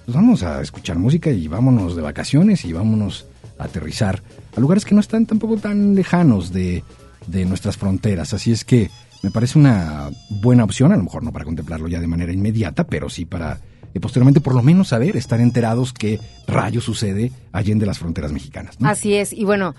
pues 0.04 0.14
vamos 0.14 0.42
a 0.42 0.60
escuchar 0.62 0.98
música 0.98 1.30
y 1.30 1.48
vámonos 1.48 1.96
de 1.96 2.02
vacaciones 2.02 2.64
y 2.64 2.72
vámonos 2.72 3.26
a 3.58 3.64
aterrizar 3.64 4.22
a 4.56 4.60
lugares 4.60 4.84
que 4.84 4.94
no 4.94 5.00
están 5.00 5.26
tampoco 5.26 5.56
tan 5.56 5.94
lejanos 5.94 6.52
de, 6.52 6.84
de 7.26 7.44
nuestras 7.44 7.76
fronteras. 7.76 8.34
Así 8.34 8.52
es 8.52 8.64
que 8.64 8.90
me 9.22 9.30
parece 9.30 9.58
una 9.58 10.10
buena 10.28 10.64
opción, 10.64 10.92
a 10.92 10.96
lo 10.96 11.04
mejor 11.04 11.22
no 11.22 11.32
para 11.32 11.44
contemplarlo 11.44 11.88
ya 11.88 12.00
de 12.00 12.06
manera 12.06 12.32
inmediata, 12.32 12.84
pero 12.84 13.08
sí 13.08 13.24
para 13.24 13.58
eh, 13.94 14.00
posteriormente 14.00 14.40
por 14.40 14.54
lo 14.54 14.62
menos 14.62 14.88
saber, 14.88 15.16
estar 15.16 15.40
enterados 15.40 15.92
qué 15.92 16.20
rayo 16.46 16.80
sucede 16.80 17.32
allende 17.52 17.86
las 17.86 17.98
fronteras 17.98 18.32
mexicanas. 18.32 18.80
¿no? 18.80 18.88
Así 18.88 19.14
es, 19.14 19.32
y 19.32 19.44
bueno, 19.44 19.74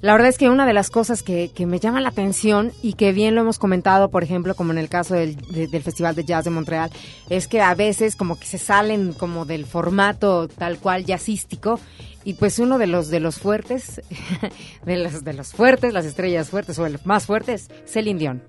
la 0.00 0.12
verdad 0.12 0.28
es 0.28 0.38
que 0.38 0.48
una 0.48 0.64
de 0.66 0.72
las 0.72 0.90
cosas 0.90 1.22
que, 1.22 1.50
que 1.54 1.66
me 1.66 1.80
llama 1.80 2.00
la 2.00 2.10
atención 2.10 2.72
y 2.82 2.92
que 2.94 3.12
bien 3.12 3.34
lo 3.34 3.40
hemos 3.40 3.58
comentado, 3.58 4.10
por 4.10 4.22
ejemplo, 4.22 4.54
como 4.54 4.72
en 4.72 4.78
el 4.78 4.88
caso 4.88 5.14
del, 5.14 5.36
de- 5.36 5.66
del 5.68 5.82
Festival 5.82 6.14
de 6.14 6.24
Jazz 6.24 6.44
de 6.44 6.50
Montreal, 6.50 6.90
es 7.30 7.48
que 7.48 7.60
a 7.60 7.74
veces 7.74 8.14
como 8.16 8.38
que 8.38 8.46
se 8.46 8.58
salen 8.58 9.12
como 9.12 9.44
del 9.44 9.66
formato 9.66 10.48
tal 10.48 10.78
cual 10.78 11.04
jazzístico 11.04 11.80
y 12.24 12.34
pues 12.34 12.58
uno 12.58 12.78
de 12.78 12.86
los 12.86 13.08
de 13.08 13.20
los 13.20 13.38
fuertes, 13.38 14.00
de 14.84 14.96
los 14.96 15.24
de 15.24 15.32
los 15.32 15.52
fuertes, 15.52 15.92
las 15.92 16.04
estrellas 16.04 16.48
fuertes 16.50 16.78
o 16.78 16.86
el 16.86 16.98
más 17.04 17.26
fuertes, 17.26 17.68
Celine 17.86 18.18
Dion. 18.18 18.42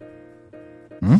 ¿Mm? 1.02 1.16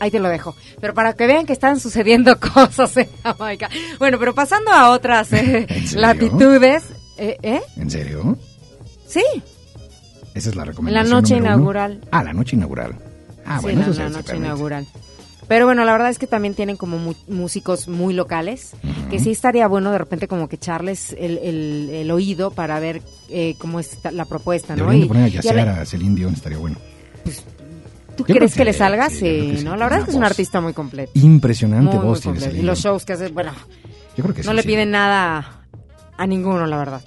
Ahí 0.00 0.10
te 0.10 0.18
lo 0.18 0.28
dejo. 0.28 0.54
Pero 0.80 0.92
para 0.92 1.14
que 1.14 1.26
vean 1.26 1.46
que 1.46 1.52
están 1.52 1.78
sucediendo 1.80 2.38
cosas 2.54 2.96
en 2.96 3.08
Jamaica. 3.22 3.68
Bueno, 3.98 4.18
pero 4.18 4.34
pasando 4.34 4.70
a 4.72 4.90
otras 4.90 5.32
eh, 5.32 5.66
latitudes. 5.94 6.82
¿eh? 7.16 7.38
¿eh? 7.42 7.62
¿En 7.76 7.90
serio? 7.90 8.36
Sí, 9.14 9.24
Esa 10.34 10.48
es 10.50 10.56
la 10.56 10.62
en 10.62 10.66
la 10.66 10.72
recomendación. 10.72 11.10
noche 11.10 11.34
uno. 11.36 11.44
inaugural. 11.46 12.00
Ah, 12.10 12.24
la 12.24 12.32
noche 12.32 12.56
inaugural. 12.56 12.94
Ah, 13.46 13.58
sí, 13.58 13.62
bueno, 13.62 13.80
la, 13.82 13.86
eso 13.90 14.02
la 14.02 14.08
noche 14.08 14.36
inaugural. 14.36 14.86
Pero 15.46 15.66
bueno, 15.66 15.84
la 15.84 15.92
verdad 15.92 16.08
es 16.10 16.18
que 16.18 16.26
también 16.26 16.54
tienen 16.54 16.76
como 16.76 16.96
mu- 16.98 17.14
músicos 17.28 17.86
muy 17.86 18.14
locales, 18.14 18.72
que 19.10 19.18
sí 19.20 19.30
estaría 19.30 19.68
bueno 19.68 19.92
de 19.92 19.98
repente 19.98 20.26
como 20.26 20.48
que 20.48 20.56
echarles 20.56 21.12
el, 21.18 21.36
el- 21.38 21.90
el 21.92 22.10
oído 22.10 22.50
para 22.50 22.80
ver 22.80 23.02
eh, 23.28 23.54
cómo 23.58 23.78
está 23.78 24.10
la 24.10 24.24
propuesta, 24.24 24.74
¿no? 24.74 24.84
Deberían 24.84 25.04
Y- 25.04 25.08
poner 25.08 25.24
a 25.24 25.28
y 25.28 25.48
a 25.48 25.52
la- 25.64 25.80
a 25.82 25.84
Celine 25.86 26.14
Dion, 26.16 26.32
estaría 26.34 26.58
bueno. 26.58 26.76
¿Tú 28.16 28.24
Yo 28.26 28.34
crees 28.36 28.52
que, 28.52 28.58
que 28.58 28.64
le 28.64 28.72
salga? 28.72 29.10
sí, 29.10 29.60
¿no? 29.64 29.76
La 29.76 29.84
verdad 29.86 29.98
es 30.00 30.04
que 30.06 30.10
es 30.12 30.16
un 30.16 30.24
artista 30.24 30.60
muy 30.60 30.72
completo. 30.72 31.10
Impresionante 31.14 31.96
Muy, 31.96 32.04
voz 32.06 32.20
tiene 32.22 32.38
Y 32.58 32.62
los 32.62 32.78
shows 32.80 33.04
que 33.04 33.12
hace, 33.12 33.28
bueno, 33.28 33.52
Yo 34.16 34.22
creo 34.24 34.34
que 34.34 34.42
no 34.44 34.52
le 34.54 34.62
piden 34.62 34.92
nada 34.92 35.62
a 36.16 36.26
ninguno, 36.26 36.64
la 36.66 36.76
verdad. 36.78 37.00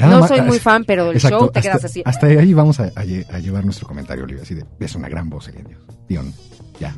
Nada 0.00 0.14
no 0.14 0.20
más- 0.20 0.28
soy 0.28 0.40
muy 0.42 0.58
fan, 0.58 0.84
pero 0.84 1.10
el 1.10 1.16
Exacto, 1.16 1.38
show 1.38 1.50
te 1.50 1.58
hasta- 1.58 1.70
quedas 1.70 1.84
así. 1.84 2.02
Hasta 2.04 2.26
ahí 2.26 2.52
vamos 2.54 2.80
a, 2.80 2.84
a 2.84 3.04
lle- 3.04 3.26
a 3.30 3.38
llevar 3.38 3.64
nuestro 3.64 3.86
comentario, 3.86 4.24
Olivia. 4.24 4.42
Así 4.42 4.54
de, 4.54 4.64
es 4.80 4.94
una 4.94 5.08
gran 5.08 5.28
voz, 5.30 5.46
Celine 5.46 5.68
Dion. 5.68 5.80
Dion, 6.08 6.34
ya. 6.78 6.94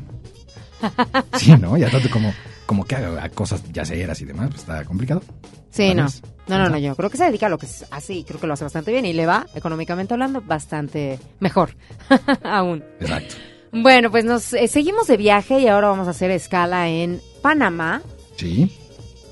Sí, 1.39 1.53
¿no? 1.59 1.77
Ya 1.77 1.91
tanto 1.91 2.11
como, 2.11 2.33
como 2.67 2.85
que 2.85 2.97
haga 2.97 3.29
cosas 3.31 3.63
yaceras 3.73 4.21
y 4.21 4.25
demás, 4.25 4.49
pues 4.51 4.61
está 4.63 4.85
complicado. 4.85 5.23
Sí, 5.71 5.95
no. 5.95 6.05
vez. 6.05 6.23
No, 6.49 6.59
no, 6.59 6.69
no, 6.69 6.77
yo 6.77 6.95
creo 6.97 7.09
que 7.09 7.17
se 7.17 7.25
dedica 7.25 7.47
a 7.47 7.49
lo 7.49 7.57
que 7.57 7.67
hace 7.93 8.15
y 8.15 8.25
creo 8.25 8.41
que 8.41 8.47
lo 8.49 8.55
hace 8.55 8.65
bastante 8.65 8.91
bien 8.91 9.07
y 9.07 9.13
le 9.13 9.27
va, 9.27 9.47
económicamente 9.55 10.13
hablando, 10.13 10.41
bastante 10.43 11.19
mejor 11.41 11.77
aún. 12.43 12.85
Exacto. 13.01 13.37
Bueno, 13.73 14.11
pues 14.11 14.25
nos 14.25 14.53
eh, 14.53 14.67
seguimos 14.69 15.07
de 15.07 15.17
viaje 15.17 15.61
y 15.61 15.69
ahora 15.69 15.89
vamos 15.89 16.09
a 16.09 16.11
hacer 16.11 16.31
escala 16.33 16.89
en 16.89 17.21
Panamá. 17.41 18.03
Sí. 18.37 18.77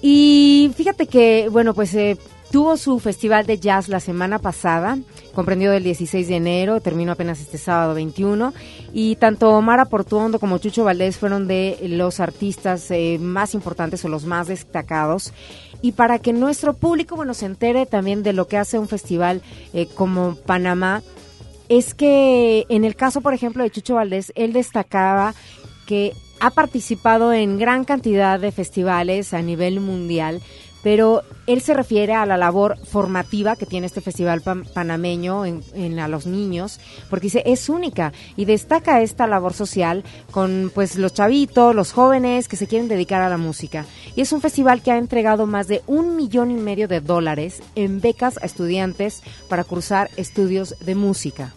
Y 0.00 0.70
fíjate 0.76 1.08
que, 1.08 1.48
bueno, 1.50 1.74
pues 1.74 1.94
eh, 1.94 2.16
tuvo 2.50 2.76
su 2.76 2.98
festival 2.98 3.46
de 3.46 3.58
jazz 3.58 3.88
la 3.88 4.00
semana 4.00 4.38
pasada, 4.38 4.98
comprendió 5.34 5.70
del 5.70 5.84
16 5.84 6.28
de 6.28 6.36
enero, 6.36 6.80
terminó 6.80 7.12
apenas 7.12 7.40
este 7.40 7.58
sábado 7.58 7.94
21, 7.94 8.52
y 8.92 9.16
tanto 9.16 9.50
Omar 9.50 9.88
Portuondo 9.88 10.40
como 10.40 10.58
Chucho 10.58 10.84
Valdés 10.84 11.16
fueron 11.16 11.46
de 11.46 11.78
los 11.82 12.20
artistas 12.20 12.90
eh, 12.90 13.18
más 13.20 13.54
importantes 13.54 14.04
o 14.04 14.08
los 14.08 14.24
más 14.24 14.48
destacados. 14.48 15.32
Y 15.80 15.92
para 15.92 16.18
que 16.18 16.32
nuestro 16.32 16.74
público, 16.74 17.16
bueno, 17.16 17.34
se 17.34 17.46
entere 17.46 17.86
también 17.86 18.22
de 18.22 18.32
lo 18.32 18.46
que 18.48 18.58
hace 18.58 18.78
un 18.78 18.88
festival 18.88 19.42
eh, 19.72 19.86
como 19.94 20.34
Panamá, 20.34 21.02
es 21.68 21.94
que 21.94 22.66
en 22.68 22.84
el 22.84 22.96
caso, 22.96 23.20
por 23.20 23.32
ejemplo, 23.32 23.62
de 23.62 23.70
Chucho 23.70 23.94
Valdés, 23.94 24.32
él 24.34 24.52
destacaba 24.52 25.34
que 25.86 26.12
ha 26.40 26.50
participado 26.50 27.32
en 27.32 27.58
gran 27.58 27.84
cantidad 27.84 28.40
de 28.40 28.50
festivales 28.50 29.34
a 29.34 29.42
nivel 29.42 29.78
mundial, 29.80 30.40
pero 30.82 31.22
él 31.46 31.60
se 31.60 31.74
refiere 31.74 32.14
a 32.14 32.24
la 32.26 32.36
labor 32.36 32.78
formativa 32.86 33.56
que 33.56 33.66
tiene 33.66 33.86
este 33.86 34.00
festival 34.00 34.40
pan- 34.40 34.64
panameño 34.72 35.44
en, 35.44 35.62
en 35.74 35.98
a 35.98 36.08
los 36.08 36.26
niños, 36.26 36.80
porque 37.10 37.24
dice 37.26 37.42
es 37.46 37.68
única 37.68 38.12
y 38.36 38.44
destaca 38.44 39.00
esta 39.02 39.26
labor 39.26 39.52
social 39.52 40.04
con 40.30 40.70
pues 40.74 40.96
los 40.96 41.12
chavitos, 41.12 41.74
los 41.74 41.92
jóvenes 41.92 42.48
que 42.48 42.56
se 42.56 42.66
quieren 42.66 42.88
dedicar 42.88 43.20
a 43.22 43.28
la 43.28 43.36
música. 43.36 43.84
Y 44.16 44.20
es 44.22 44.32
un 44.32 44.40
festival 44.40 44.82
que 44.82 44.92
ha 44.92 44.98
entregado 44.98 45.46
más 45.46 45.68
de 45.68 45.82
un 45.86 46.16
millón 46.16 46.50
y 46.50 46.54
medio 46.54 46.88
de 46.88 47.00
dólares 47.00 47.62
en 47.74 48.00
becas 48.00 48.38
a 48.42 48.46
estudiantes 48.46 49.22
para 49.48 49.64
cursar 49.64 50.10
estudios 50.16 50.74
de 50.80 50.94
música 50.94 51.52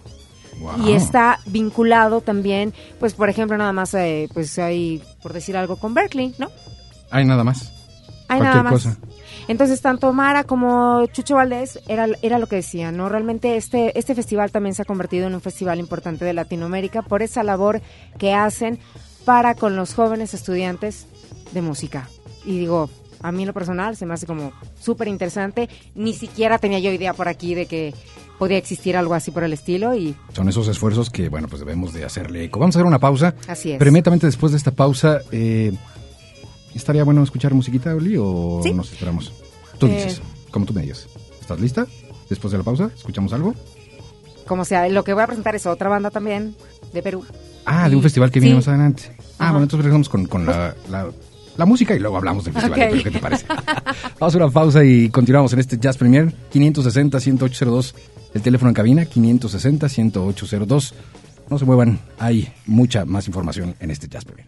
Wow. 0.59 0.87
y 0.87 0.91
está 0.93 1.39
vinculado 1.47 2.21
también, 2.21 2.73
pues 2.99 3.15
por 3.15 3.27
ejemplo 3.27 3.57
nada 3.57 3.73
más, 3.73 3.93
eh, 3.95 4.29
pues 4.35 4.57
hay, 4.59 5.01
por 5.23 5.33
decir 5.33 5.57
algo, 5.57 5.77
con 5.77 5.95
Berkeley, 5.95 6.35
¿no? 6.37 6.49
Hay 7.09 7.25
nada 7.25 7.43
más. 7.43 7.71
Hay 8.33 8.41
nada 8.41 8.63
más. 8.63 8.73
cosa. 8.73 8.97
Entonces 9.47 9.81
tanto 9.81 10.13
Mara 10.13 10.43
como 10.43 11.05
Chucho 11.07 11.35
Valdés 11.35 11.79
era, 11.87 12.07
era 12.21 12.39
lo 12.39 12.47
que 12.47 12.57
decían, 12.57 12.95
¿no? 12.95 13.09
Realmente 13.09 13.57
este, 13.57 13.97
este 13.97 14.15
festival 14.15 14.51
también 14.51 14.73
se 14.73 14.83
ha 14.83 14.85
convertido 14.85 15.27
en 15.27 15.35
un 15.35 15.41
festival 15.41 15.79
importante 15.79 16.23
de 16.23 16.33
Latinoamérica 16.33 17.01
por 17.01 17.21
esa 17.21 17.43
labor 17.43 17.81
que 18.17 18.33
hacen 18.33 18.79
para 19.25 19.55
con 19.55 19.75
los 19.75 19.93
jóvenes 19.93 20.33
estudiantes 20.33 21.07
de 21.51 21.61
música. 21.61 22.09
Y 22.45 22.59
digo, 22.59 22.89
a 23.21 23.31
mí 23.31 23.43
en 23.43 23.47
lo 23.47 23.53
personal 23.53 23.95
se 23.95 24.05
me 24.05 24.13
hace 24.13 24.25
como 24.25 24.51
súper 24.79 25.07
interesante. 25.07 25.69
Ni 25.95 26.13
siquiera 26.13 26.57
tenía 26.57 26.79
yo 26.79 26.91
idea 26.91 27.13
por 27.13 27.27
aquí 27.27 27.55
de 27.55 27.65
que 27.65 27.93
podía 28.37 28.57
existir 28.57 28.97
algo 28.97 29.13
así 29.13 29.31
por 29.31 29.43
el 29.43 29.53
estilo 29.53 29.95
y 29.95 30.15
Son 30.33 30.49
esos 30.49 30.67
esfuerzos 30.67 31.09
que, 31.09 31.29
bueno, 31.29 31.47
pues 31.47 31.61
debemos 31.61 31.93
de 31.93 32.03
hacerle 32.03 32.43
eco. 32.43 32.59
Vamos 32.59 32.75
a 32.75 32.79
hacer 32.79 32.85
una 32.85 32.99
pausa. 32.99 33.35
así 33.47 33.71
es. 33.71 33.79
Pero 33.79 33.89
inmediatamente 33.89 34.25
después 34.25 34.51
de 34.51 34.57
esta 34.57 34.71
pausa, 34.71 35.21
eh, 35.31 35.71
¿estaría 36.75 37.03
bueno 37.03 37.23
escuchar 37.23 37.53
musiquita, 37.53 37.95
Oli, 37.95 38.15
o 38.17 38.61
Sí. 38.63 38.73
nos 38.73 38.91
esperamos? 38.91 39.31
Tú 39.77 39.87
Eh. 39.87 39.95
dices, 40.05 40.21
como 40.51 40.65
tú 40.65 40.73
me 40.73 40.81
digas. 40.81 41.07
¿Estás 41.41 41.59
lista? 41.59 41.85
Después 42.29 42.51
de 42.51 42.57
la 42.57 42.63
pausa, 42.63 42.89
¿escuchamos 42.95 43.33
algo? 43.33 43.53
Como 44.47 44.65
sea, 44.65 44.87
lo 44.89 45.03
que 45.03 45.13
voy 45.13 45.23
a 45.23 45.27
presentar 45.27 45.55
es 45.55 45.65
otra 45.65 45.89
banda 45.89 46.09
también 46.11 46.55
de 46.93 47.01
Perú. 47.03 47.23
Ah, 47.65 47.87
de 47.89 47.95
un 47.95 48.01
festival 48.01 48.29
que 48.31 48.39
viene 48.39 48.53
sí. 48.53 48.57
más 48.57 48.67
adelante. 48.67 49.03
Ah, 49.37 49.45
Ajá. 49.45 49.51
bueno, 49.51 49.63
entonces 49.63 49.83
regresamos 49.85 50.09
con, 50.09 50.25
con 50.25 50.45
la, 50.45 50.75
la- 50.89 51.09
la 51.55 51.65
música 51.65 51.95
y 51.95 51.99
luego 51.99 52.17
hablamos 52.17 52.45
del 52.45 52.53
festival. 52.53 52.79
Pero 52.91 53.03
¿Qué 53.03 53.11
te 53.11 53.19
parece? 53.19 53.45
Vamos 54.19 54.33
a 54.33 54.37
una 54.37 54.49
pausa 54.49 54.83
y 54.83 55.09
continuamos 55.09 55.53
en 55.53 55.59
este 55.59 55.77
Jazz 55.77 55.97
Premier 55.97 56.33
560-10802. 56.51 57.93
El 58.33 58.41
teléfono 58.41 58.69
en 58.69 58.73
cabina 58.75 59.03
560-10802. 59.05 60.93
No 61.49 61.59
se 61.59 61.65
muevan, 61.65 61.99
hay 62.17 62.51
mucha 62.65 63.05
más 63.05 63.27
información 63.27 63.75
en 63.79 63.91
este 63.91 64.07
Jazz 64.07 64.25
Premier. 64.25 64.47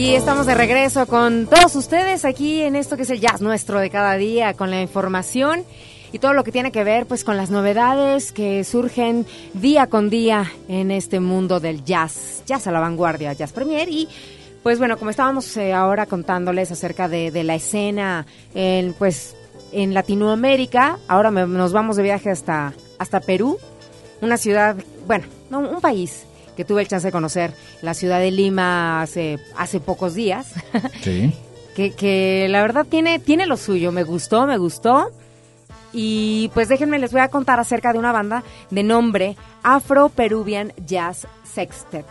Y 0.00 0.14
estamos 0.14 0.46
de 0.46 0.54
regreso 0.54 1.04
con 1.06 1.46
todos 1.46 1.76
ustedes 1.76 2.24
aquí 2.24 2.62
en 2.62 2.74
esto 2.74 2.96
que 2.96 3.02
es 3.02 3.10
el 3.10 3.20
jazz 3.20 3.42
nuestro 3.42 3.78
de 3.80 3.90
cada 3.90 4.14
día, 4.14 4.54
con 4.54 4.70
la 4.70 4.80
información 4.80 5.62
y 6.10 6.18
todo 6.18 6.32
lo 6.32 6.42
que 6.42 6.52
tiene 6.52 6.72
que 6.72 6.84
ver 6.84 7.04
pues 7.04 7.22
con 7.22 7.36
las 7.36 7.50
novedades 7.50 8.32
que 8.32 8.64
surgen 8.64 9.26
día 9.52 9.88
con 9.88 10.08
día 10.08 10.50
en 10.68 10.90
este 10.90 11.20
mundo 11.20 11.60
del 11.60 11.84
jazz, 11.84 12.42
jazz 12.46 12.66
a 12.66 12.70
la 12.72 12.80
vanguardia, 12.80 13.34
jazz 13.34 13.52
premier 13.52 13.90
y 13.90 14.08
pues 14.62 14.78
bueno, 14.78 14.96
como 14.98 15.10
estábamos 15.10 15.54
eh, 15.58 15.74
ahora 15.74 16.06
contándoles 16.06 16.72
acerca 16.72 17.06
de, 17.06 17.30
de 17.30 17.44
la 17.44 17.56
escena 17.56 18.24
en 18.54 18.94
pues 18.94 19.36
en 19.70 19.92
Latinoamérica, 19.92 20.98
ahora 21.08 21.30
me- 21.30 21.46
nos 21.46 21.74
vamos 21.74 21.96
de 21.96 22.04
viaje 22.04 22.30
hasta 22.30 22.72
hasta 22.98 23.20
Perú, 23.20 23.58
una 24.22 24.38
ciudad, 24.38 24.76
bueno, 25.06 25.26
no, 25.50 25.58
un 25.60 25.80
país 25.82 26.24
que 26.60 26.66
tuve 26.66 26.82
el 26.82 26.88
chance 26.88 27.06
de 27.08 27.12
conocer, 27.12 27.54
la 27.80 27.94
ciudad 27.94 28.20
de 28.20 28.30
Lima 28.30 29.00
hace 29.00 29.38
hace 29.56 29.80
pocos 29.80 30.12
días. 30.12 30.52
Sí. 31.00 31.32
que, 31.74 31.92
que 31.92 32.48
la 32.50 32.60
verdad 32.60 32.84
tiene, 32.86 33.18
tiene 33.18 33.46
lo 33.46 33.56
suyo. 33.56 33.92
Me 33.92 34.02
gustó, 34.04 34.46
me 34.46 34.58
gustó. 34.58 35.10
Y 35.94 36.50
pues 36.52 36.68
déjenme, 36.68 36.98
les 36.98 37.12
voy 37.12 37.22
a 37.22 37.28
contar 37.28 37.58
acerca 37.60 37.94
de 37.94 37.98
una 37.98 38.12
banda 38.12 38.44
de 38.68 38.82
nombre 38.82 39.36
Afro-Peruvian 39.62 40.74
Jazz 40.86 41.26
Sextet. 41.44 42.04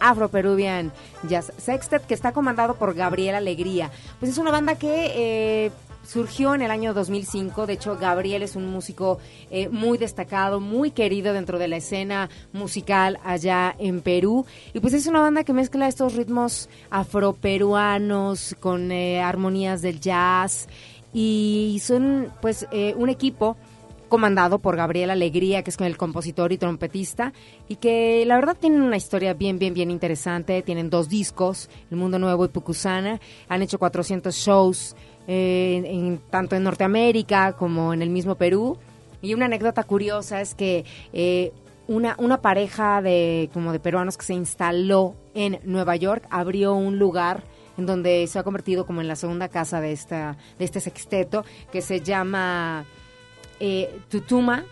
Afro-Peruvian 0.00 0.92
Jazz 1.26 1.50
Sextet, 1.56 2.06
que 2.06 2.12
está 2.12 2.32
comandado 2.32 2.74
por 2.74 2.92
Gabriel 2.92 3.36
Alegría. 3.36 3.90
Pues 4.20 4.32
es 4.32 4.36
una 4.36 4.50
banda 4.50 4.74
que 4.74 5.12
eh, 5.14 5.70
surgió 6.08 6.54
en 6.54 6.62
el 6.62 6.70
año 6.70 6.94
2005. 6.94 7.66
De 7.66 7.74
hecho, 7.74 7.96
Gabriel 7.98 8.42
es 8.42 8.56
un 8.56 8.66
músico 8.66 9.18
eh, 9.50 9.68
muy 9.68 9.98
destacado, 9.98 10.58
muy 10.58 10.90
querido 10.90 11.34
dentro 11.34 11.58
de 11.58 11.68
la 11.68 11.76
escena 11.76 12.30
musical 12.52 13.20
allá 13.24 13.76
en 13.78 14.00
Perú. 14.00 14.46
Y 14.72 14.80
pues 14.80 14.94
es 14.94 15.06
una 15.06 15.20
banda 15.20 15.44
que 15.44 15.52
mezcla 15.52 15.86
estos 15.86 16.14
ritmos 16.14 16.70
afroperuanos 16.90 18.56
con 18.58 18.90
eh, 18.90 19.20
armonías 19.20 19.82
del 19.82 20.00
jazz. 20.00 20.68
Y 21.12 21.80
son 21.82 22.32
pues 22.40 22.66
eh, 22.70 22.94
un 22.96 23.10
equipo 23.10 23.56
comandado 24.08 24.58
por 24.58 24.76
Gabriel 24.76 25.10
Alegría, 25.10 25.62
que 25.62 25.70
es 25.70 25.78
el 25.80 25.96
compositor 25.96 26.52
y 26.52 26.58
trompetista, 26.58 27.32
y 27.68 27.76
que 27.76 28.24
la 28.26 28.36
verdad 28.36 28.56
tienen 28.58 28.82
una 28.82 28.96
historia 28.96 29.34
bien, 29.34 29.58
bien, 29.58 29.74
bien 29.74 29.90
interesante. 29.90 30.62
Tienen 30.62 30.90
dos 30.90 31.08
discos, 31.08 31.68
El 31.90 31.96
Mundo 31.98 32.18
Nuevo 32.18 32.44
y 32.44 32.48
Pucusana. 32.48 33.20
Han 33.48 33.62
hecho 33.62 33.78
400 33.78 34.34
shows, 34.34 34.96
eh, 35.26 35.82
en- 35.84 36.20
tanto 36.30 36.56
en 36.56 36.64
Norteamérica 36.64 37.52
como 37.52 37.92
en 37.92 38.02
el 38.02 38.10
mismo 38.10 38.34
Perú. 38.34 38.78
Y 39.20 39.34
una 39.34 39.46
anécdota 39.46 39.82
curiosa 39.84 40.40
es 40.40 40.54
que 40.54 40.84
eh, 41.12 41.52
una, 41.86 42.14
una 42.18 42.40
pareja 42.40 43.02
de 43.02 43.48
como 43.52 43.72
de 43.72 43.80
peruanos 43.80 44.16
que 44.16 44.24
se 44.24 44.34
instaló 44.34 45.14
en 45.34 45.58
Nueva 45.64 45.96
York 45.96 46.24
abrió 46.30 46.74
un 46.74 46.98
lugar 46.98 47.42
en 47.78 47.86
donde 47.86 48.26
se 48.26 48.38
ha 48.38 48.42
convertido 48.42 48.84
como 48.86 49.00
en 49.00 49.08
la 49.08 49.16
segunda 49.16 49.48
casa 49.48 49.80
de 49.80 49.92
esta 49.92 50.36
de 50.58 50.64
este 50.64 50.80
sexteto 50.80 51.44
que 51.72 51.80
se 51.80 52.00
llama 52.00 52.84
eh, 53.60 54.00
Tutuma 54.08 54.64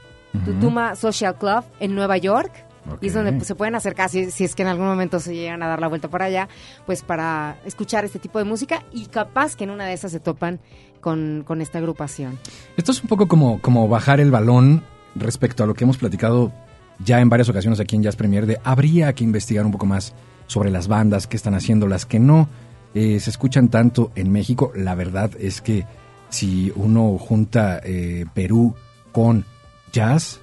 Tutuma 0.44 0.94
Social 0.96 1.37
Club 1.37 1.64
en 1.81 1.94
Nueva 1.94 2.16
York. 2.16 2.53
Y 3.01 3.09
es 3.09 3.14
donde 3.14 3.33
pues, 3.33 3.49
se 3.49 3.57
pueden 3.57 3.75
acercar 3.75 4.09
si, 4.09 4.31
si 4.31 4.44
es 4.44 4.55
que 4.55 4.62
en 4.62 4.68
algún 4.68 4.87
momento 4.87 5.18
se 5.18 5.35
llegan 5.35 5.61
a 5.64 5.66
dar 5.66 5.81
la 5.81 5.88
vuelta 5.88 6.07
por 6.09 6.22
allá 6.22 6.49
pues 6.87 7.03
para 7.03 7.59
escuchar 7.64 8.05
este 8.05 8.20
tipo 8.20 8.38
de 8.38 8.44
música 8.44 8.85
y 8.92 9.07
capaz 9.07 9.57
que 9.57 9.64
en 9.64 9.70
una 9.70 9.87
de 9.87 9.92
esas 9.92 10.12
se 10.12 10.20
topan 10.20 10.61
con, 11.01 11.42
con 11.44 11.61
esta 11.61 11.79
agrupación. 11.79 12.38
Esto 12.77 12.92
es 12.92 13.03
un 13.03 13.09
poco 13.09 13.27
como, 13.27 13.61
como 13.61 13.88
bajar 13.88 14.20
el 14.20 14.31
balón 14.31 14.85
respecto 15.16 15.64
a 15.64 15.66
lo 15.66 15.75
que 15.75 15.83
hemos 15.83 15.96
platicado 15.96 16.53
ya 17.01 17.20
en 17.20 17.29
varias 17.29 17.49
ocasiones 17.49 17.81
aquí 17.81 17.96
en 17.96 18.05
Jazz 18.05 18.14
Premier 18.14 18.46
de 18.46 18.61
habría 18.62 19.12
que 19.14 19.25
investigar 19.25 19.66
un 19.66 19.72
poco 19.72 19.87
más 19.87 20.14
sobre 20.46 20.70
las 20.70 20.87
bandas 20.87 21.27
que 21.27 21.37
están 21.37 21.55
haciendo, 21.55 21.88
las 21.88 22.07
que 22.07 22.20
no 22.20 22.49
eh, 22.94 23.18
se 23.18 23.31
escuchan 23.31 23.68
tanto 23.68 24.12
en 24.14 24.31
México. 24.31 24.70
La 24.77 24.94
verdad 24.94 25.33
es 25.40 25.61
que 25.61 25.85
si 26.29 26.73
uno 26.75 27.17
junta 27.19 27.81
eh, 27.85 28.27
Perú 28.35 28.75
con 29.12 29.45
jazz, 29.93 30.41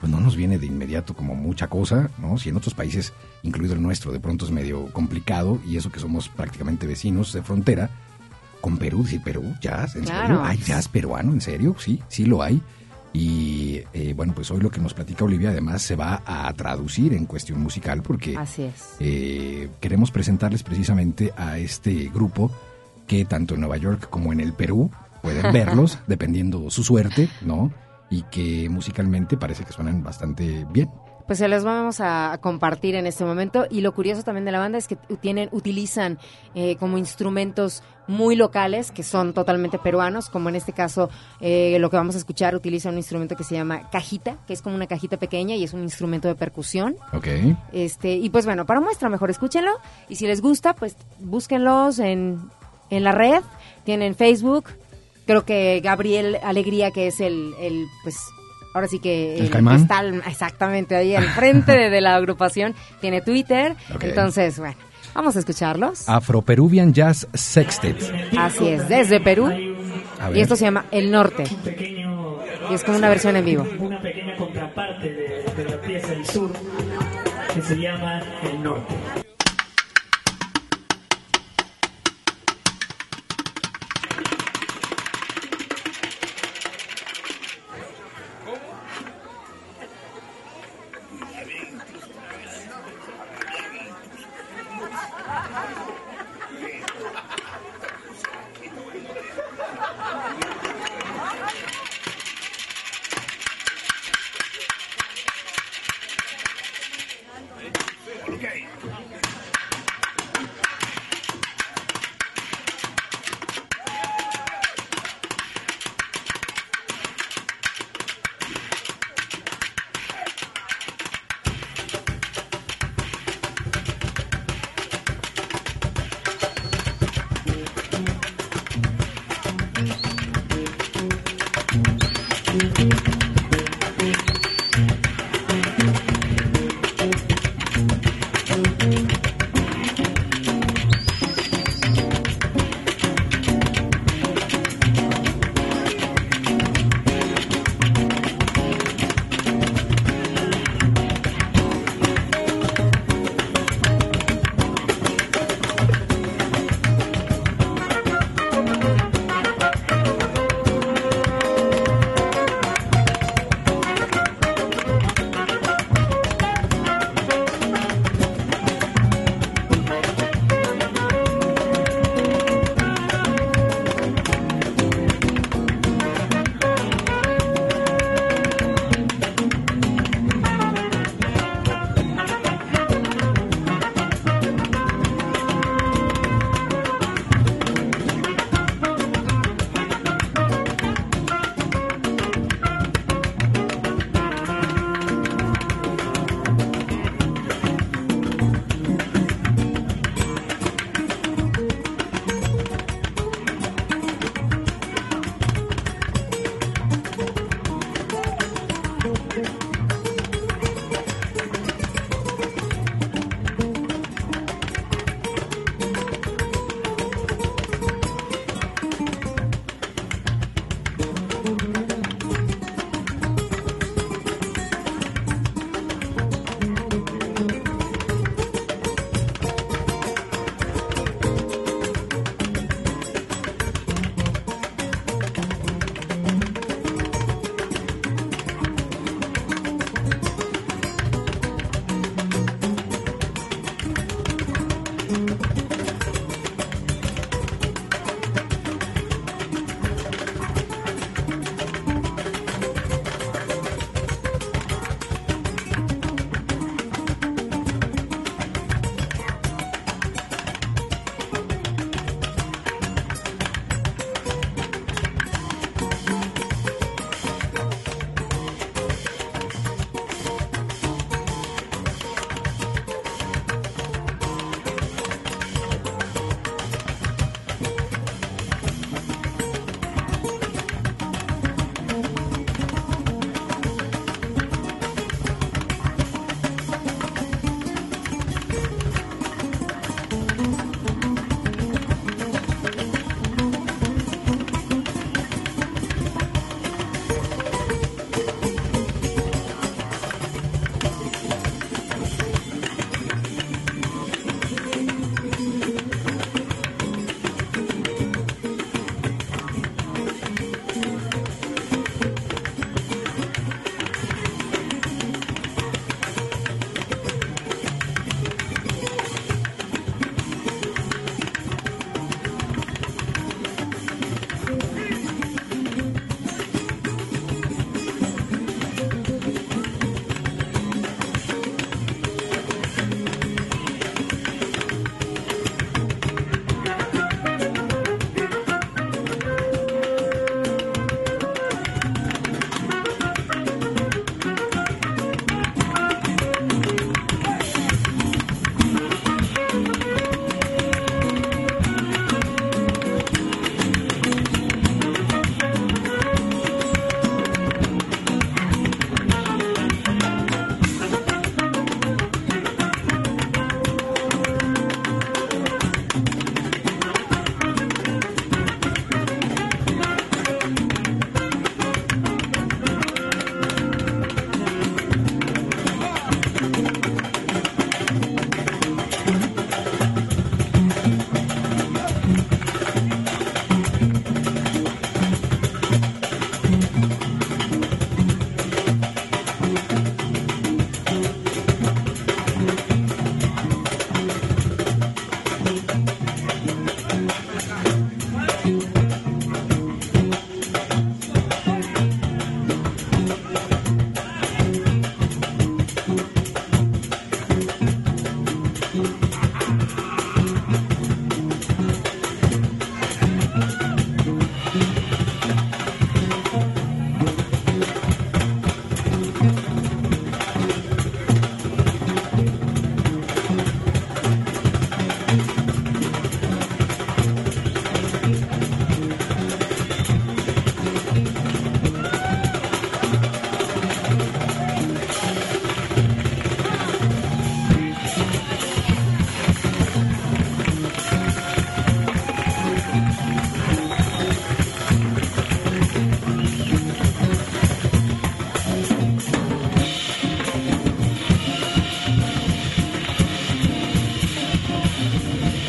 pues 0.00 0.10
no 0.12 0.20
nos 0.20 0.36
viene 0.36 0.58
de 0.58 0.66
inmediato 0.66 1.14
como 1.14 1.34
mucha 1.34 1.68
cosa, 1.68 2.10
¿no? 2.18 2.36
Si 2.38 2.48
en 2.50 2.56
otros 2.56 2.74
países, 2.74 3.12
incluido 3.42 3.74
el 3.74 3.82
nuestro, 3.82 4.12
de 4.12 4.20
pronto 4.20 4.44
es 4.44 4.50
medio 4.50 4.86
complicado, 4.92 5.58
y 5.66 5.76
eso 5.76 5.90
que 5.90 5.98
somos 6.00 6.28
prácticamente 6.28 6.86
vecinos 6.86 7.32
de 7.32 7.42
frontera, 7.42 7.90
con 8.60 8.76
Perú, 8.78 9.04
sí, 9.06 9.18
Perú, 9.18 9.54
jazz, 9.60 9.96
¿en 9.96 10.04
Claro. 10.04 10.26
serio? 10.26 10.44
¿Hay 10.44 10.58
jazz 10.58 10.88
peruano? 10.88 11.32
¿En 11.32 11.40
serio? 11.40 11.74
Sí, 11.78 12.02
sí 12.08 12.24
lo 12.26 12.42
hay. 12.42 12.62
Y 13.12 13.80
eh, 13.92 14.12
bueno, 14.16 14.32
pues 14.34 14.50
hoy 14.50 14.60
lo 14.60 14.70
que 14.70 14.80
nos 14.80 14.92
platica 14.92 15.24
Olivia 15.24 15.50
además 15.50 15.82
se 15.82 15.94
va 15.96 16.22
a 16.26 16.52
traducir 16.54 17.14
en 17.14 17.26
cuestión 17.26 17.60
musical 17.60 18.02
porque 18.02 18.36
así 18.36 18.62
es 18.64 18.96
eh, 18.98 19.68
queremos 19.80 20.10
presentarles 20.10 20.64
precisamente 20.64 21.32
a 21.36 21.58
este 21.58 22.10
grupo 22.12 22.50
que 23.06 23.24
tanto 23.24 23.54
en 23.54 23.60
Nueva 23.60 23.76
York 23.76 24.08
como 24.10 24.32
en 24.32 24.40
el 24.40 24.52
Perú 24.52 24.90
pueden 25.24 25.52
verlos 25.52 25.98
dependiendo 26.06 26.70
su 26.70 26.84
suerte, 26.84 27.28
¿no? 27.40 27.72
Y 28.10 28.22
que 28.24 28.68
musicalmente 28.68 29.36
parece 29.36 29.64
que 29.64 29.72
suenan 29.72 30.04
bastante 30.04 30.66
bien. 30.70 30.90
Pues 31.26 31.38
se 31.38 31.48
los 31.48 31.64
vamos 31.64 32.00
a 32.00 32.36
compartir 32.42 32.94
en 32.96 33.06
este 33.06 33.24
momento 33.24 33.66
y 33.70 33.80
lo 33.80 33.94
curioso 33.94 34.22
también 34.22 34.44
de 34.44 34.52
la 34.52 34.58
banda 34.58 34.76
es 34.76 34.86
que 34.86 34.96
tienen, 35.22 35.48
utilizan 35.52 36.18
eh, 36.54 36.76
como 36.76 36.98
instrumentos 36.98 37.82
muy 38.06 38.36
locales 38.36 38.90
que 38.90 39.02
son 39.02 39.32
totalmente 39.32 39.78
peruanos, 39.78 40.28
como 40.28 40.50
en 40.50 40.56
este 40.56 40.74
caso 40.74 41.08
eh, 41.40 41.78
lo 41.80 41.88
que 41.88 41.96
vamos 41.96 42.14
a 42.14 42.18
escuchar 42.18 42.54
utiliza 42.54 42.90
un 42.90 42.98
instrumento 42.98 43.36
que 43.36 43.44
se 43.44 43.54
llama 43.54 43.88
cajita, 43.88 44.36
que 44.46 44.52
es 44.52 44.60
como 44.60 44.76
una 44.76 44.86
cajita 44.86 45.16
pequeña 45.16 45.56
y 45.56 45.64
es 45.64 45.72
un 45.72 45.80
instrumento 45.80 46.28
de 46.28 46.34
percusión. 46.34 46.96
Ok. 47.14 47.28
Este, 47.72 48.12
y 48.12 48.28
pues 48.28 48.44
bueno, 48.44 48.66
para 48.66 48.82
muestra 48.82 49.08
mejor 49.08 49.30
escúchenlo 49.30 49.72
y 50.10 50.16
si 50.16 50.26
les 50.26 50.42
gusta, 50.42 50.74
pues 50.74 50.94
búsquenlos 51.20 52.00
en, 52.00 52.50
en 52.90 53.02
la 53.02 53.12
red, 53.12 53.42
tienen 53.84 54.14
Facebook, 54.14 54.68
creo 55.26 55.44
que 55.44 55.80
Gabriel 55.82 56.38
Alegría, 56.42 56.90
que 56.90 57.06
es 57.08 57.20
el, 57.20 57.54
el 57.58 57.86
pues 58.02 58.16
ahora 58.74 58.88
sí 58.88 58.98
que 58.98 59.36
¿El 59.38 59.50
caimán? 59.50 59.76
que 59.76 59.82
está 59.82 59.98
al- 59.98 60.22
exactamente 60.26 60.96
ahí 60.96 61.14
al 61.14 61.28
frente 61.30 61.72
de, 61.72 61.90
de 61.90 62.00
la 62.00 62.14
agrupación, 62.16 62.74
tiene 63.00 63.20
Twitter, 63.22 63.76
entonces 64.00 64.58
bueno, 64.58 64.76
vamos 65.14 65.36
a 65.36 65.38
escucharlos. 65.38 66.08
Afro-Peruvian 66.08 66.92
Jazz 66.92 67.28
Sextet. 67.34 67.96
Así 68.36 68.66
es, 68.68 68.88
desde 68.88 69.20
Perú 69.20 69.46
A 70.20 70.28
ver. 70.28 70.36
y 70.36 70.40
esto 70.40 70.56
se 70.56 70.64
llama 70.64 70.86
El 70.90 71.10
Norte 71.10 71.44
y 72.70 72.74
es 72.74 72.82
como 72.82 72.96
una 72.98 73.08
versión 73.08 73.36
en 73.36 73.44
vivo. 73.44 73.66
una 73.78 74.00
pequeña 74.00 74.36
contraparte 74.36 75.08
de, 75.12 75.44
de 75.56 75.64
la 75.70 75.80
pieza 75.80 76.08
del 76.08 76.24
sur 76.26 76.50
que 77.54 77.62
se 77.62 77.76
llama 77.76 78.20
El 78.42 78.62
Norte. 78.62 78.94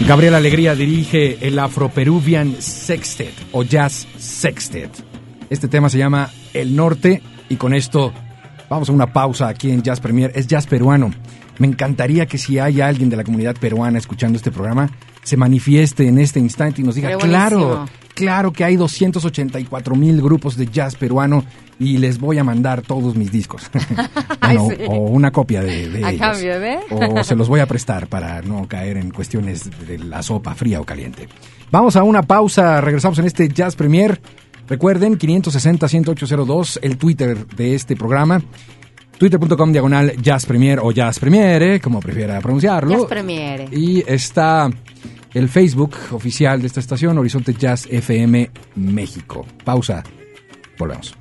Gabriel 0.08 0.36
Alegría 0.36 0.76
dirige 0.76 1.39
el 1.41 1.58
Afro-Peruvian 1.58 2.58
Sextet 2.60 3.34
o 3.52 3.63
Jazz 3.63 4.08
Sextet. 4.20 4.91
Este 5.50 5.68
tema 5.68 5.89
se 5.89 5.98
llama 5.98 6.30
El 6.54 6.76
Norte 6.76 7.24
y 7.50 7.56
con 7.56 7.74
esto 7.74 8.13
vamos 8.70 8.88
a 8.89 8.91
una 8.91 9.12
pausa 9.12 9.48
aquí 9.48 9.72
en 9.72 9.82
Jazz 9.82 10.00
Premier. 10.00 10.32
Es 10.36 10.46
jazz 10.46 10.68
peruano. 10.68 11.12
Me 11.58 11.65
encantaría 11.65 12.28
que 12.28 12.38
si 12.38 12.60
hay 12.60 12.82
alguien 12.82 13.10
de 13.10 13.15
la 13.15 13.24
comunidad 13.24 13.56
peruana 13.56 13.98
escuchando 13.98 14.38
este 14.38 14.52
programa, 14.52 14.91
se 15.24 15.38
manifieste 15.38 16.08
en 16.08 16.20
este 16.20 16.39
instante 16.39 16.82
y 16.82 16.84
nos 16.84 16.94
diga, 16.94 17.18
claro. 17.18 17.88
Claro 18.15 18.51
que 18.51 18.63
hay 18.63 18.75
284 18.75 19.95
mil 19.95 20.21
grupos 20.21 20.58
de 20.58 20.65
jazz 20.65 20.95
peruano 20.95 21.43
y 21.78 21.97
les 21.97 22.19
voy 22.19 22.38
a 22.39 22.43
mandar 22.43 22.82
todos 22.82 23.15
mis 23.15 23.32
discos. 23.32 23.69
Bueno, 24.41 24.67
sí. 24.78 24.84
O 24.88 24.95
una 25.10 25.32
copia 25.32 25.62
de, 25.63 25.89
de 25.89 26.06
A 26.06 26.10
ellos. 26.12 26.21
cambio, 26.21 26.60
¿ve? 26.60 26.80
O 26.91 27.23
se 27.23 27.36
los 27.36 27.47
voy 27.47 27.60
a 27.62 27.65
prestar 27.65 28.08
para 28.08 28.41
no 28.43 28.67
caer 28.67 28.97
en 28.97 29.10
cuestiones 29.10 29.69
de 29.88 29.97
la 29.97 30.21
sopa 30.21 30.54
fría 30.54 30.80
o 30.80 30.84
caliente. 30.86 31.28
Vamos 31.71 31.95
a 31.95 32.04
una 32.04 32.21
pausa, 32.21 32.80
regresamos 32.80 33.17
en 33.19 33.25
este 33.25 33.49
Jazz 33.49 33.75
Premier. 33.75 34.21
Recuerden, 34.67 35.17
560-1802, 35.17 36.80
el 36.82 36.97
Twitter 36.97 37.47
de 37.47 37.75
este 37.75 37.95
programa. 37.95 38.41
Twitter.com 39.17 39.71
diagonal 39.71 40.13
Jazz 40.21 40.45
Premier 40.45 40.80
o 40.82 40.91
Jazz 40.91 41.19
Premiere, 41.19 41.80
como 41.80 41.99
prefiera 41.99 42.39
pronunciarlo. 42.41 42.91
Jazz 42.91 43.06
Premiere. 43.06 43.67
Y 43.71 44.04
está 44.06 44.69
el 45.36 45.50
Facebook 45.50 45.95
oficial 46.12 46.62
de 46.62 46.67
esta 46.67 46.80
estación, 46.80 47.17
Horizonte 47.17 47.54
Jazz 47.54 47.88
FM 47.91 48.50
México. 48.76 49.45
Pausa, 49.63 50.04
volvemos. 50.80 51.15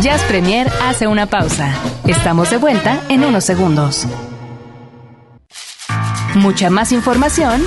Jazz 0.00 0.22
Premier 0.24 0.68
hace 0.82 1.08
una 1.08 1.26
pausa. 1.26 1.74
Estamos 2.06 2.50
de 2.50 2.58
vuelta 2.58 3.02
en 3.08 3.24
unos 3.24 3.44
segundos. 3.44 4.06
Mucha 6.36 6.70
más 6.70 6.92
información, 6.92 7.62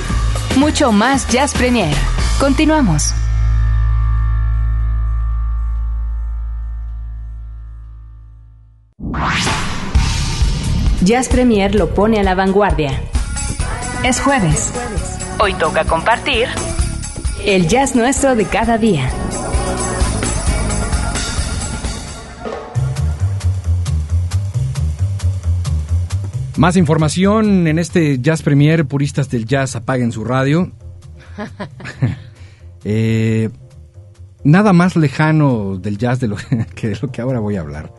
mucho 0.55 0.93
más 0.93 1.27
Jazz 1.27 1.53
Premier. 1.53 1.93
Continuamos. 2.39 3.13
Jazz 11.01 11.29
Premier 11.29 11.75
lo 11.75 11.93
pone 11.93 12.19
a 12.19 12.23
la 12.23 12.35
vanguardia. 12.35 12.91
Es 14.03 14.19
jueves. 14.19 14.73
Hoy 15.39 15.53
toca 15.53 15.85
compartir 15.85 16.47
el 17.45 17.69
jazz 17.69 17.95
nuestro 17.95 18.35
de 18.35 18.43
cada 18.43 18.77
día. 18.77 19.09
Más 26.57 26.75
información 26.75 27.67
en 27.67 27.79
este 27.79 28.19
Jazz 28.19 28.41
Premier, 28.41 28.85
puristas 28.85 29.29
del 29.29 29.45
jazz 29.45 29.77
apaguen 29.77 30.11
su 30.11 30.23
radio. 30.23 30.71
Eh, 32.85 33.49
nada 34.45 34.71
más 34.71 34.95
lejano 34.95 35.75
del 35.75 35.97
jazz 35.97 36.21
de 36.21 36.29
lo 36.29 36.37
que 36.75 36.87
de 36.87 36.97
lo 37.01 37.11
que 37.11 37.21
ahora 37.21 37.41
voy 37.41 37.57
a 37.57 37.59
hablar, 37.59 37.91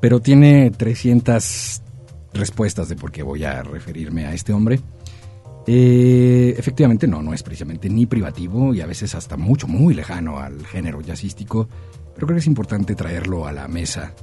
pero 0.00 0.20
tiene 0.20 0.70
300 0.70 1.82
respuestas 2.32 2.88
de 2.88 2.96
por 2.96 3.10
qué 3.10 3.22
voy 3.22 3.44
a 3.44 3.62
referirme 3.62 4.26
a 4.26 4.34
este 4.34 4.52
hombre. 4.52 4.80
Eh, 5.66 6.54
efectivamente, 6.56 7.06
no, 7.06 7.22
no 7.22 7.32
es 7.32 7.42
precisamente 7.42 7.88
ni 7.88 8.06
privativo 8.06 8.74
y 8.74 8.80
a 8.80 8.86
veces 8.86 9.14
hasta 9.14 9.36
mucho, 9.36 9.68
muy 9.68 9.94
lejano 9.94 10.38
al 10.38 10.66
género 10.66 11.00
jazzístico, 11.00 11.68
pero 12.14 12.26
creo 12.26 12.36
que 12.36 12.40
es 12.40 12.46
importante 12.46 12.94
traerlo 12.94 13.46
a 13.46 13.52
la 13.52 13.68
mesa, 13.68 14.14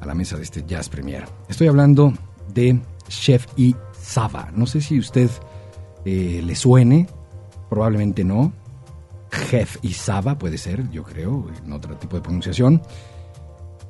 a 0.00 0.06
la 0.06 0.14
mesa 0.14 0.36
de 0.36 0.42
este 0.42 0.64
Jazz 0.66 0.88
Premier. 0.88 1.24
Estoy 1.48 1.68
hablando 1.68 2.12
de 2.52 2.78
Chef 3.08 3.46
y 3.56 3.74
Saba. 3.98 4.50
No 4.54 4.66
sé 4.66 4.80
si 4.80 4.98
usted 4.98 5.30
eh, 6.04 6.42
le 6.44 6.54
suene, 6.54 7.06
probablemente 7.68 8.24
no. 8.24 8.52
Chef 9.48 9.76
y 9.82 9.92
Saba 9.92 10.38
puede 10.38 10.58
ser, 10.58 10.90
yo 10.90 11.04
creo, 11.04 11.46
en 11.64 11.72
otro 11.72 11.96
tipo 11.96 12.16
de 12.16 12.22
pronunciación. 12.22 12.82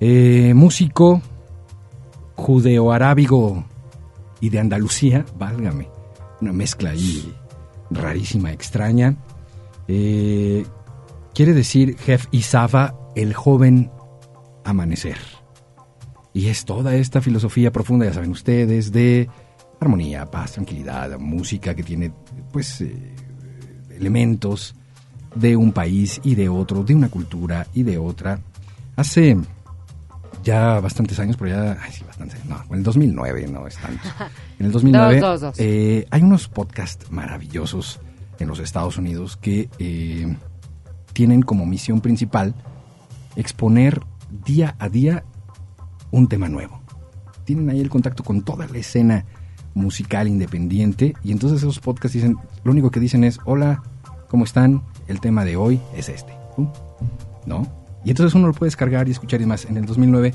Eh, 0.00 0.52
músico 0.54 1.22
judeo-arábigo 2.40 3.64
y 4.40 4.48
de 4.48 4.58
Andalucía, 4.58 5.24
válgame, 5.38 5.88
una 6.40 6.52
mezcla 6.52 6.90
ahí 6.90 7.32
rarísima, 7.90 8.50
extraña. 8.50 9.16
Eh, 9.86 10.64
quiere 11.34 11.52
decir 11.52 11.96
Jef 11.98 12.26
y 12.30 12.42
Saba, 12.42 12.94
el 13.14 13.34
joven 13.34 13.90
amanecer. 14.64 15.18
Y 16.32 16.46
es 16.46 16.64
toda 16.64 16.94
esta 16.94 17.20
filosofía 17.20 17.70
profunda, 17.72 18.06
ya 18.06 18.14
saben 18.14 18.30
ustedes, 18.30 18.90
de 18.90 19.28
armonía, 19.78 20.26
paz, 20.26 20.52
tranquilidad, 20.52 21.18
música 21.18 21.74
que 21.74 21.82
tiene, 21.82 22.12
pues, 22.52 22.80
eh, 22.80 23.14
elementos 23.90 24.74
de 25.34 25.56
un 25.56 25.72
país 25.72 26.20
y 26.24 26.34
de 26.36 26.48
otro, 26.48 26.84
de 26.84 26.94
una 26.94 27.08
cultura 27.08 27.66
y 27.74 27.82
de 27.82 27.98
otra. 27.98 28.40
Hace 28.96 29.36
ya 30.42 30.80
bastantes 30.80 31.18
años, 31.18 31.36
pero 31.36 31.50
ya, 31.50 31.78
ay, 31.82 31.92
sí, 31.92 32.04
bastantes, 32.04 32.44
no, 32.46 32.62
en 32.70 32.76
el 32.78 32.82
2009, 32.82 33.48
no 33.48 33.66
es 33.66 33.76
tanto. 33.76 34.08
En 34.58 34.66
el 34.66 34.72
2009 34.72 35.20
Dos, 35.20 35.40
dos, 35.40 35.40
dos. 35.40 35.54
eh, 35.58 36.06
hay 36.10 36.22
unos 36.22 36.48
podcasts 36.48 37.10
maravillosos 37.10 38.00
en 38.38 38.48
los 38.48 38.58
Estados 38.58 38.96
Unidos 38.96 39.36
que 39.36 39.68
eh, 39.78 40.36
tienen 41.12 41.42
como 41.42 41.66
misión 41.66 42.00
principal 42.00 42.54
exponer 43.36 44.00
día 44.44 44.76
a 44.78 44.88
día 44.88 45.24
un 46.10 46.28
tema 46.28 46.48
nuevo. 46.48 46.80
Tienen 47.44 47.68
ahí 47.70 47.80
el 47.80 47.90
contacto 47.90 48.22
con 48.24 48.42
toda 48.42 48.66
la 48.66 48.78
escena 48.78 49.24
musical 49.74 50.26
independiente 50.28 51.14
y 51.22 51.32
entonces 51.32 51.58
esos 51.58 51.78
podcasts 51.80 52.14
dicen, 52.14 52.36
lo 52.64 52.72
único 52.72 52.90
que 52.90 53.00
dicen 53.00 53.24
es, 53.24 53.38
hola, 53.44 53.82
¿cómo 54.28 54.44
están? 54.44 54.82
El 55.06 55.20
tema 55.20 55.44
de 55.44 55.56
hoy 55.56 55.80
es 55.96 56.08
este. 56.08 56.32
¿No? 57.46 57.79
Y 58.04 58.10
entonces 58.10 58.34
uno 58.34 58.48
lo 58.48 58.52
puede 58.52 58.68
descargar 58.68 59.08
y 59.08 59.10
escuchar 59.10 59.40
y 59.40 59.46
más. 59.46 59.64
En 59.64 59.76
el 59.76 59.84
2009 59.84 60.34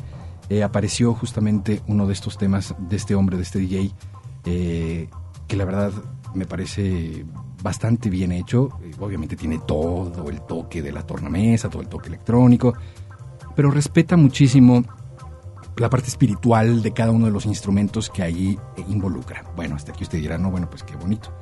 eh, 0.49 0.63
apareció 0.63 1.13
justamente 1.13 1.81
uno 1.87 2.05
de 2.05 2.13
estos 2.13 2.37
temas 2.37 2.75
de 2.77 2.95
este 2.95 3.15
hombre, 3.15 3.37
de 3.37 3.43
este 3.43 3.59
DJ, 3.59 3.91
eh, 4.45 5.09
que 5.47 5.55
la 5.55 5.65
verdad 5.65 5.91
me 6.35 6.45
parece 6.45 7.25
bastante 7.63 8.09
bien 8.09 8.31
hecho. 8.31 8.69
Eh, 8.83 8.91
Obviamente 8.99 9.35
tiene 9.35 9.59
todo 9.65 10.29
el 10.29 10.41
toque 10.41 10.81
de 10.81 10.91
la 10.91 11.01
tornamesa, 11.01 11.69
todo 11.69 11.81
el 11.81 11.87
toque 11.87 12.09
electrónico, 12.09 12.75
pero 13.55 13.71
respeta 13.71 14.15
muchísimo 14.17 14.83
la 15.77 15.89
parte 15.89 16.07
espiritual 16.07 16.81
de 16.81 16.91
cada 16.91 17.11
uno 17.11 17.25
de 17.25 17.31
los 17.31 17.45
instrumentos 17.45 18.09
que 18.09 18.23
allí 18.23 18.57
involucra. 18.87 19.43
Bueno, 19.55 19.75
hasta 19.75 19.91
aquí 19.91 20.03
usted 20.03 20.19
dirá, 20.19 20.37
no, 20.37 20.51
bueno, 20.51 20.69
pues 20.69 20.83
qué 20.83 20.95
bonito. 20.95 21.33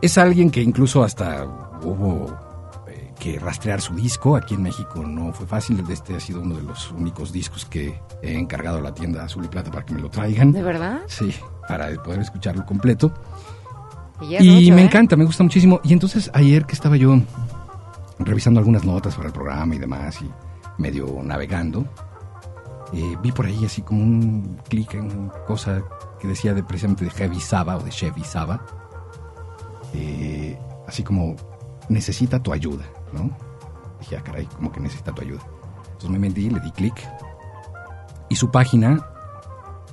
Es 0.00 0.18
alguien 0.18 0.50
que 0.50 0.62
incluso 0.62 1.02
hasta 1.02 1.44
hubo 1.82 2.47
que 3.18 3.38
rastrear 3.38 3.80
su 3.80 3.94
disco. 3.94 4.36
Aquí 4.36 4.54
en 4.54 4.62
México 4.62 5.02
no 5.02 5.32
fue 5.32 5.46
fácil. 5.46 5.84
Este 5.88 6.16
ha 6.16 6.20
sido 6.20 6.40
uno 6.40 6.56
de 6.56 6.62
los 6.62 6.90
únicos 6.92 7.32
discos 7.32 7.64
que 7.64 8.00
he 8.22 8.38
encargado 8.38 8.78
a 8.78 8.80
la 8.80 8.94
tienda 8.94 9.24
Azul 9.24 9.44
y 9.44 9.48
Plata 9.48 9.70
para 9.70 9.84
que 9.84 9.94
me 9.94 10.00
lo 10.00 10.10
traigan. 10.10 10.52
¿De 10.52 10.62
verdad? 10.62 11.00
Sí, 11.06 11.34
para 11.66 11.90
poder 12.02 12.20
escucharlo 12.20 12.64
completo. 12.64 13.12
Y, 14.20 14.26
mucho, 14.26 14.74
me 14.74 14.82
¿eh? 14.82 14.84
encanta, 14.84 15.16
me 15.16 15.24
gusta 15.24 15.42
muchísimo. 15.44 15.80
Y 15.84 15.92
entonces 15.92 16.30
ayer 16.34 16.64
que 16.64 16.74
estaba 16.74 16.96
yo 16.96 17.20
revisando 18.18 18.58
algunas 18.60 18.84
notas 18.84 19.14
para 19.14 19.28
el 19.28 19.32
programa 19.32 19.74
y 19.74 19.78
demás 19.78 20.20
y 20.22 20.30
medio 20.80 21.20
navegando, 21.22 21.86
eh, 22.92 23.16
vi 23.22 23.32
por 23.32 23.46
ahí 23.46 23.64
así 23.64 23.82
como 23.82 24.02
un 24.02 24.60
clic 24.68 24.94
en 24.94 25.30
cosa 25.46 25.82
que 26.18 26.28
decía 26.28 26.54
de, 26.54 26.62
precisamente 26.62 27.04
de 27.04 27.10
Heavy 27.10 27.40
Saba 27.40 27.76
o 27.76 27.80
de 27.80 27.90
Chevy 27.90 28.24
Saba. 28.24 28.64
Eh, 29.94 30.58
así 30.86 31.02
como 31.02 31.36
necesita 31.88 32.42
tu 32.42 32.52
ayuda, 32.52 32.84
¿no? 33.12 33.30
Dije, 34.00 34.16
ah, 34.16 34.22
caray, 34.22 34.46
como 34.46 34.72
que 34.72 34.80
necesita 34.80 35.12
tu 35.12 35.22
ayuda. 35.22 35.42
Entonces 35.84 36.10
me 36.10 36.18
metí, 36.18 36.50
le 36.50 36.60
di 36.60 36.70
clic. 36.72 36.94
Y 38.28 38.36
su 38.36 38.50
página, 38.50 39.04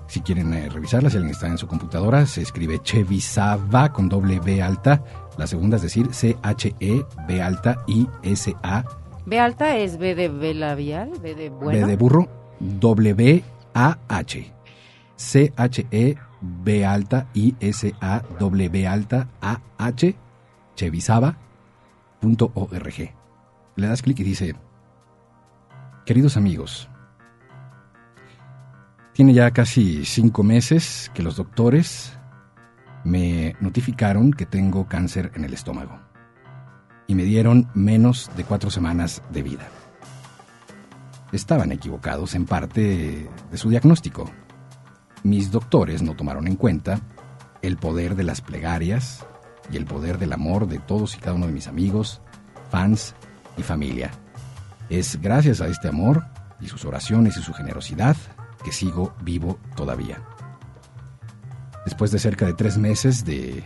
si 0.08 0.22
quieren 0.22 0.54
eh, 0.54 0.70
revisarla, 0.70 1.10
si 1.10 1.18
alguien 1.18 1.34
está 1.34 1.48
en 1.48 1.58
su 1.58 1.68
computadora, 1.68 2.26
se 2.26 2.42
escribe 2.42 2.80
Chevisava 2.84 3.92
con 3.92 4.10
doble 4.10 4.40
B 4.40 4.62
alta. 4.62 5.04
La 5.38 5.48
segunda 5.48 5.78
es 5.78 5.84
decir, 5.84 6.14
C-H-E, 6.14 7.06
B 7.28 7.42
alta, 7.42 7.84
I-S-A, 7.88 8.86
B 9.26 9.40
alta 9.40 9.76
es 9.78 9.98
B 9.98 10.14
de 10.14 10.30
B 10.30 10.54
labial, 10.54 11.12
B 11.22 11.34
de 11.34 11.50
bueno. 11.50 11.72
B 11.72 11.86
de 11.86 11.96
burro, 11.96 12.28
W-A-H. 12.60 14.54
C-H-E, 15.16 16.18
B 16.42 16.86
alta, 16.86 17.28
I-S-A, 17.34 18.22
W 18.40 18.88
alta, 18.88 19.28
A-H, 19.42 20.16
Le 23.76 23.88
das 23.88 24.02
clic 24.02 24.20
y 24.20 24.24
dice, 24.24 24.56
queridos 26.06 26.38
amigos, 26.38 26.90
tiene 29.14 29.34
ya 29.34 29.52
casi 29.52 30.06
cinco 30.06 30.44
meses 30.44 31.12
que 31.14 31.24
los 31.24 31.36
doctores 31.36 32.18
me 33.04 33.56
notificaron 33.62 34.34
que 34.34 34.46
tengo 34.46 34.88
cáncer 34.88 35.32
en 35.36 35.46
el 35.46 35.54
estómago 35.54 36.00
y 37.08 37.16
me 37.16 37.24
dieron 37.24 37.70
menos 37.76 38.32
de 38.36 38.44
cuatro 38.44 38.72
semanas 38.72 39.22
de 39.32 39.44
vida. 39.44 39.68
Estaban 41.32 41.72
equivocados 41.72 42.34
en 42.34 42.46
parte 42.46 43.30
de 43.52 43.58
su 43.58 43.70
diagnóstico. 43.70 44.30
mis 45.24 45.52
doctores 45.52 46.02
no 46.02 46.16
tomaron 46.16 46.48
en 46.48 46.56
cuenta 46.56 47.02
el 47.62 47.78
poder 47.78 48.16
de 48.16 48.24
las 48.24 48.42
plegarias 48.42 49.26
y 49.72 49.78
el 49.78 49.86
poder 49.86 50.18
del 50.18 50.34
amor 50.34 50.68
de 50.68 50.80
todos 50.80 51.16
y 51.16 51.20
cada 51.20 51.36
uno 51.36 51.48
de 51.48 51.54
mis 51.54 51.68
amigos, 51.68 52.22
fans 52.70 53.16
y 53.58 53.64
familia. 53.64 54.12
Es 54.90 55.20
gracias 55.22 55.62
a 55.62 55.68
este 55.68 55.88
amor 55.88 56.26
y 56.60 56.68
sus 56.68 56.86
oraciones 56.86 57.38
y 57.38 57.42
su 57.42 57.54
generosidad 57.54 58.16
que 58.64 58.72
sigo 58.72 59.14
vivo 59.22 59.60
todavía. 59.76 60.22
Después 61.86 62.12
de 62.12 62.20
cerca 62.20 62.46
de 62.46 62.54
tres 62.54 62.78
meses 62.78 63.26
de 63.26 63.64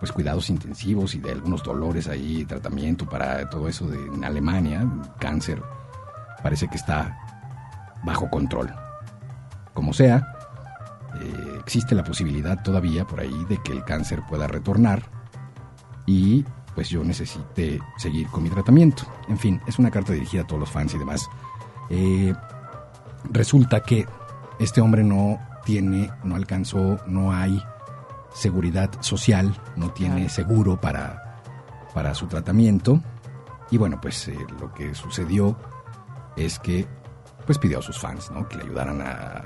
pues 0.00 0.12
cuidados 0.12 0.48
intensivos 0.48 1.14
y 1.14 1.18
de 1.18 1.30
algunos 1.30 1.62
dolores 1.62 2.08
ahí, 2.08 2.44
tratamiento 2.46 3.06
para 3.06 3.48
todo 3.50 3.68
eso 3.68 3.86
de, 3.86 3.98
en 3.98 4.24
Alemania, 4.24 4.88
cáncer, 5.18 5.62
parece 6.42 6.68
que 6.68 6.76
está 6.76 7.18
bajo 8.02 8.30
control. 8.30 8.74
Como 9.74 9.92
sea, 9.92 10.39
existe 11.60 11.94
la 11.94 12.04
posibilidad 12.04 12.62
todavía 12.62 13.06
por 13.06 13.20
ahí 13.20 13.44
de 13.48 13.58
que 13.58 13.72
el 13.72 13.84
cáncer 13.84 14.22
pueda 14.28 14.46
retornar 14.46 15.02
y 16.06 16.44
pues 16.74 16.88
yo 16.88 17.04
necesite 17.04 17.80
seguir 17.96 18.28
con 18.28 18.42
mi 18.42 18.50
tratamiento. 18.50 19.04
En 19.28 19.38
fin, 19.38 19.60
es 19.66 19.78
una 19.78 19.90
carta 19.90 20.12
dirigida 20.12 20.42
a 20.42 20.46
todos 20.46 20.60
los 20.60 20.70
fans 20.70 20.94
y 20.94 20.98
demás. 20.98 21.28
Eh, 21.90 22.34
resulta 23.30 23.80
que 23.80 24.06
este 24.58 24.80
hombre 24.80 25.02
no 25.02 25.38
tiene, 25.64 26.10
no 26.24 26.36
alcanzó, 26.36 26.98
no 27.06 27.32
hay 27.32 27.62
seguridad 28.32 28.90
social, 29.00 29.54
no 29.76 29.90
tiene 29.90 30.28
seguro 30.28 30.80
para, 30.80 31.42
para 31.94 32.14
su 32.14 32.26
tratamiento. 32.26 33.00
Y 33.70 33.76
bueno, 33.76 34.00
pues 34.00 34.28
eh, 34.28 34.38
lo 34.60 34.72
que 34.72 34.94
sucedió 34.94 35.56
es 36.36 36.58
que 36.58 36.86
pues 37.46 37.58
pidió 37.58 37.80
a 37.80 37.82
sus 37.82 37.98
fans 37.98 38.30
¿no? 38.30 38.48
que 38.48 38.56
le 38.56 38.64
ayudaran 38.64 39.00
a, 39.00 39.44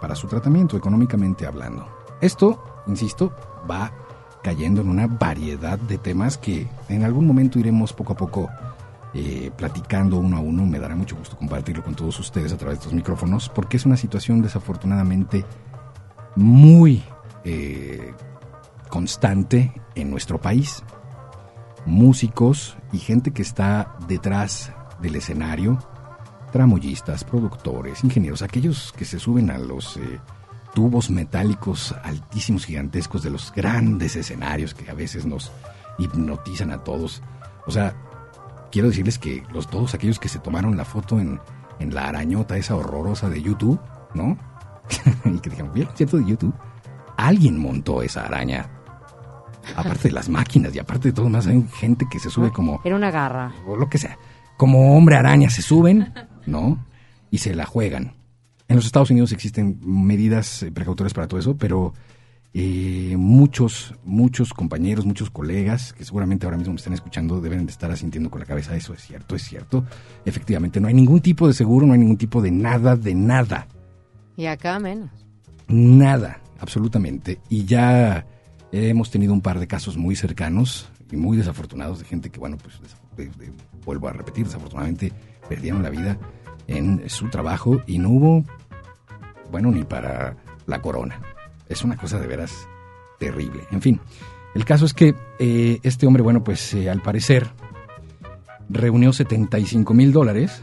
para 0.00 0.14
su 0.14 0.26
tratamiento, 0.26 0.76
económicamente 0.76 1.46
hablando. 1.46 1.88
Esto, 2.20 2.82
insisto, 2.86 3.32
va 3.70 3.92
cayendo 4.42 4.80
en 4.80 4.88
una 4.88 5.06
variedad 5.06 5.78
de 5.78 5.98
temas 5.98 6.38
que 6.38 6.68
en 6.88 7.04
algún 7.04 7.26
momento 7.26 7.58
iremos 7.58 7.92
poco 7.92 8.12
a 8.12 8.16
poco 8.16 8.48
eh, 9.14 9.50
platicando 9.56 10.18
uno 10.18 10.36
a 10.36 10.40
uno. 10.40 10.64
Me 10.66 10.78
dará 10.78 10.94
mucho 10.94 11.16
gusto 11.16 11.36
compartirlo 11.36 11.82
con 11.82 11.94
todos 11.94 12.18
ustedes 12.18 12.52
a 12.52 12.56
través 12.56 12.78
de 12.78 12.82
estos 12.82 12.94
micrófonos, 12.94 13.48
porque 13.48 13.76
es 13.76 13.86
una 13.86 13.96
situación 13.96 14.42
desafortunadamente 14.42 15.44
muy 16.36 17.02
eh, 17.44 18.12
constante 18.88 19.72
en 19.94 20.10
nuestro 20.10 20.40
país. 20.40 20.82
Músicos 21.86 22.76
y 22.92 22.98
gente 22.98 23.32
que 23.32 23.42
está 23.42 23.96
detrás 24.08 24.72
del 25.00 25.16
escenario, 25.16 25.78
tramoyistas, 26.52 27.24
productores, 27.24 28.02
ingenieros, 28.04 28.42
aquellos 28.42 28.92
que 28.96 29.04
se 29.04 29.18
suben 29.18 29.50
a 29.50 29.58
los 29.58 29.96
eh, 29.96 30.20
tubos 30.74 31.10
metálicos 31.10 31.94
altísimos, 32.02 32.64
gigantescos 32.64 33.22
de 33.22 33.30
los 33.30 33.52
grandes 33.52 34.16
escenarios 34.16 34.74
que 34.74 34.90
a 34.90 34.94
veces 34.94 35.26
nos 35.26 35.52
hipnotizan 35.98 36.70
a 36.70 36.78
todos. 36.78 37.22
O 37.66 37.70
sea, 37.70 37.94
quiero 38.70 38.88
decirles 38.88 39.18
que 39.18 39.42
los, 39.52 39.68
todos 39.68 39.94
aquellos 39.94 40.18
que 40.18 40.28
se 40.28 40.38
tomaron 40.38 40.76
la 40.76 40.84
foto 40.84 41.18
en, 41.18 41.40
en 41.78 41.94
la 41.94 42.08
arañota 42.08 42.56
esa 42.56 42.76
horrorosa 42.76 43.28
de 43.28 43.42
YouTube, 43.42 43.80
¿no? 44.14 44.38
y 45.24 45.38
que 45.38 45.50
dijeron, 45.50 45.72
bien, 45.72 45.88
cierto 45.94 46.16
de 46.16 46.26
YouTube, 46.26 46.54
alguien 47.16 47.58
montó 47.58 48.02
esa 48.02 48.24
araña. 48.24 48.70
Aparte 49.76 50.08
de 50.08 50.12
las 50.12 50.28
máquinas 50.28 50.74
y 50.74 50.78
aparte 50.78 51.08
de 51.08 51.12
todo 51.12 51.28
más, 51.28 51.46
hay 51.46 51.62
gente 51.74 52.06
que 52.10 52.18
se 52.18 52.30
sube 52.30 52.50
como... 52.50 52.80
Era 52.84 52.96
una 52.96 53.10
garra. 53.10 53.52
O 53.66 53.76
lo 53.76 53.88
que 53.88 53.98
sea. 53.98 54.16
Como 54.56 54.96
hombre 54.96 55.16
araña 55.16 55.50
se 55.50 55.60
suben, 55.60 56.12
¿no? 56.48 56.84
Y 57.30 57.38
se 57.38 57.54
la 57.54 57.66
juegan. 57.66 58.14
En 58.68 58.76
los 58.76 58.84
Estados 58.84 59.10
Unidos 59.10 59.32
existen 59.32 59.78
medidas 59.82 60.62
eh, 60.62 60.70
precautorias 60.70 61.14
para 61.14 61.26
todo 61.26 61.40
eso, 61.40 61.56
pero 61.56 61.94
eh, 62.52 63.14
muchos, 63.16 63.94
muchos 64.04 64.52
compañeros, 64.52 65.06
muchos 65.06 65.30
colegas 65.30 65.94
que 65.94 66.04
seguramente 66.04 66.44
ahora 66.44 66.58
mismo 66.58 66.74
me 66.74 66.78
están 66.78 66.92
escuchando 66.92 67.40
deben 67.40 67.64
de 67.64 67.72
estar 67.72 67.90
asintiendo 67.90 68.30
con 68.30 68.40
la 68.40 68.46
cabeza, 68.46 68.76
eso 68.76 68.92
es 68.92 69.02
cierto, 69.02 69.36
es 69.36 69.42
cierto. 69.42 69.84
Efectivamente, 70.26 70.80
no 70.80 70.88
hay 70.88 70.94
ningún 70.94 71.20
tipo 71.20 71.46
de 71.46 71.54
seguro, 71.54 71.86
no 71.86 71.94
hay 71.94 71.98
ningún 71.98 72.18
tipo 72.18 72.42
de 72.42 72.50
nada, 72.50 72.94
de 72.94 73.14
nada. 73.14 73.66
Y 74.36 74.46
acá 74.46 74.78
menos. 74.78 75.10
Nada, 75.66 76.40
absolutamente. 76.60 77.40
Y 77.48 77.64
ya 77.64 78.26
hemos 78.70 79.10
tenido 79.10 79.32
un 79.32 79.40
par 79.40 79.58
de 79.58 79.66
casos 79.66 79.96
muy 79.96 80.14
cercanos 80.14 80.90
y 81.10 81.16
muy 81.16 81.38
desafortunados 81.38 82.00
de 82.00 82.04
gente 82.04 82.30
que, 82.30 82.38
bueno, 82.38 82.58
pues 82.58 82.78
vuelvo 83.84 84.08
a 84.08 84.12
repetir, 84.12 84.44
desafortunadamente 84.44 85.10
perdieron 85.48 85.82
la 85.82 85.88
vida 85.88 86.18
en 86.68 87.08
su 87.08 87.28
trabajo 87.28 87.82
y 87.86 87.98
no 87.98 88.10
hubo, 88.10 88.44
bueno, 89.50 89.72
ni 89.72 89.82
para 89.82 90.36
la 90.66 90.80
corona. 90.80 91.20
Es 91.68 91.82
una 91.82 91.96
cosa 91.96 92.20
de 92.20 92.26
veras 92.26 92.68
terrible. 93.18 93.64
En 93.72 93.82
fin, 93.82 94.00
el 94.54 94.64
caso 94.64 94.84
es 94.84 94.94
que 94.94 95.14
eh, 95.38 95.80
este 95.82 96.06
hombre, 96.06 96.22
bueno, 96.22 96.44
pues 96.44 96.72
eh, 96.74 96.88
al 96.88 97.02
parecer 97.02 97.48
reunió 98.68 99.12
75 99.12 99.94
mil 99.94 100.12
dólares, 100.12 100.62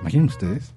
imaginen 0.00 0.26
ustedes, 0.26 0.74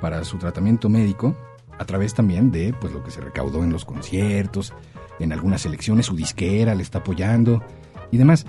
para 0.00 0.24
su 0.24 0.38
tratamiento 0.38 0.88
médico 0.88 1.36
a 1.78 1.84
través 1.84 2.14
también 2.14 2.50
de 2.50 2.74
pues 2.80 2.92
lo 2.92 3.02
que 3.02 3.10
se 3.10 3.20
recaudó 3.20 3.62
en 3.62 3.72
los 3.72 3.84
conciertos, 3.84 4.72
en 5.18 5.32
algunas 5.32 5.64
elecciones, 5.66 6.06
su 6.06 6.16
disquera 6.16 6.74
le 6.74 6.82
está 6.82 6.98
apoyando 6.98 7.62
y 8.10 8.18
demás. 8.18 8.46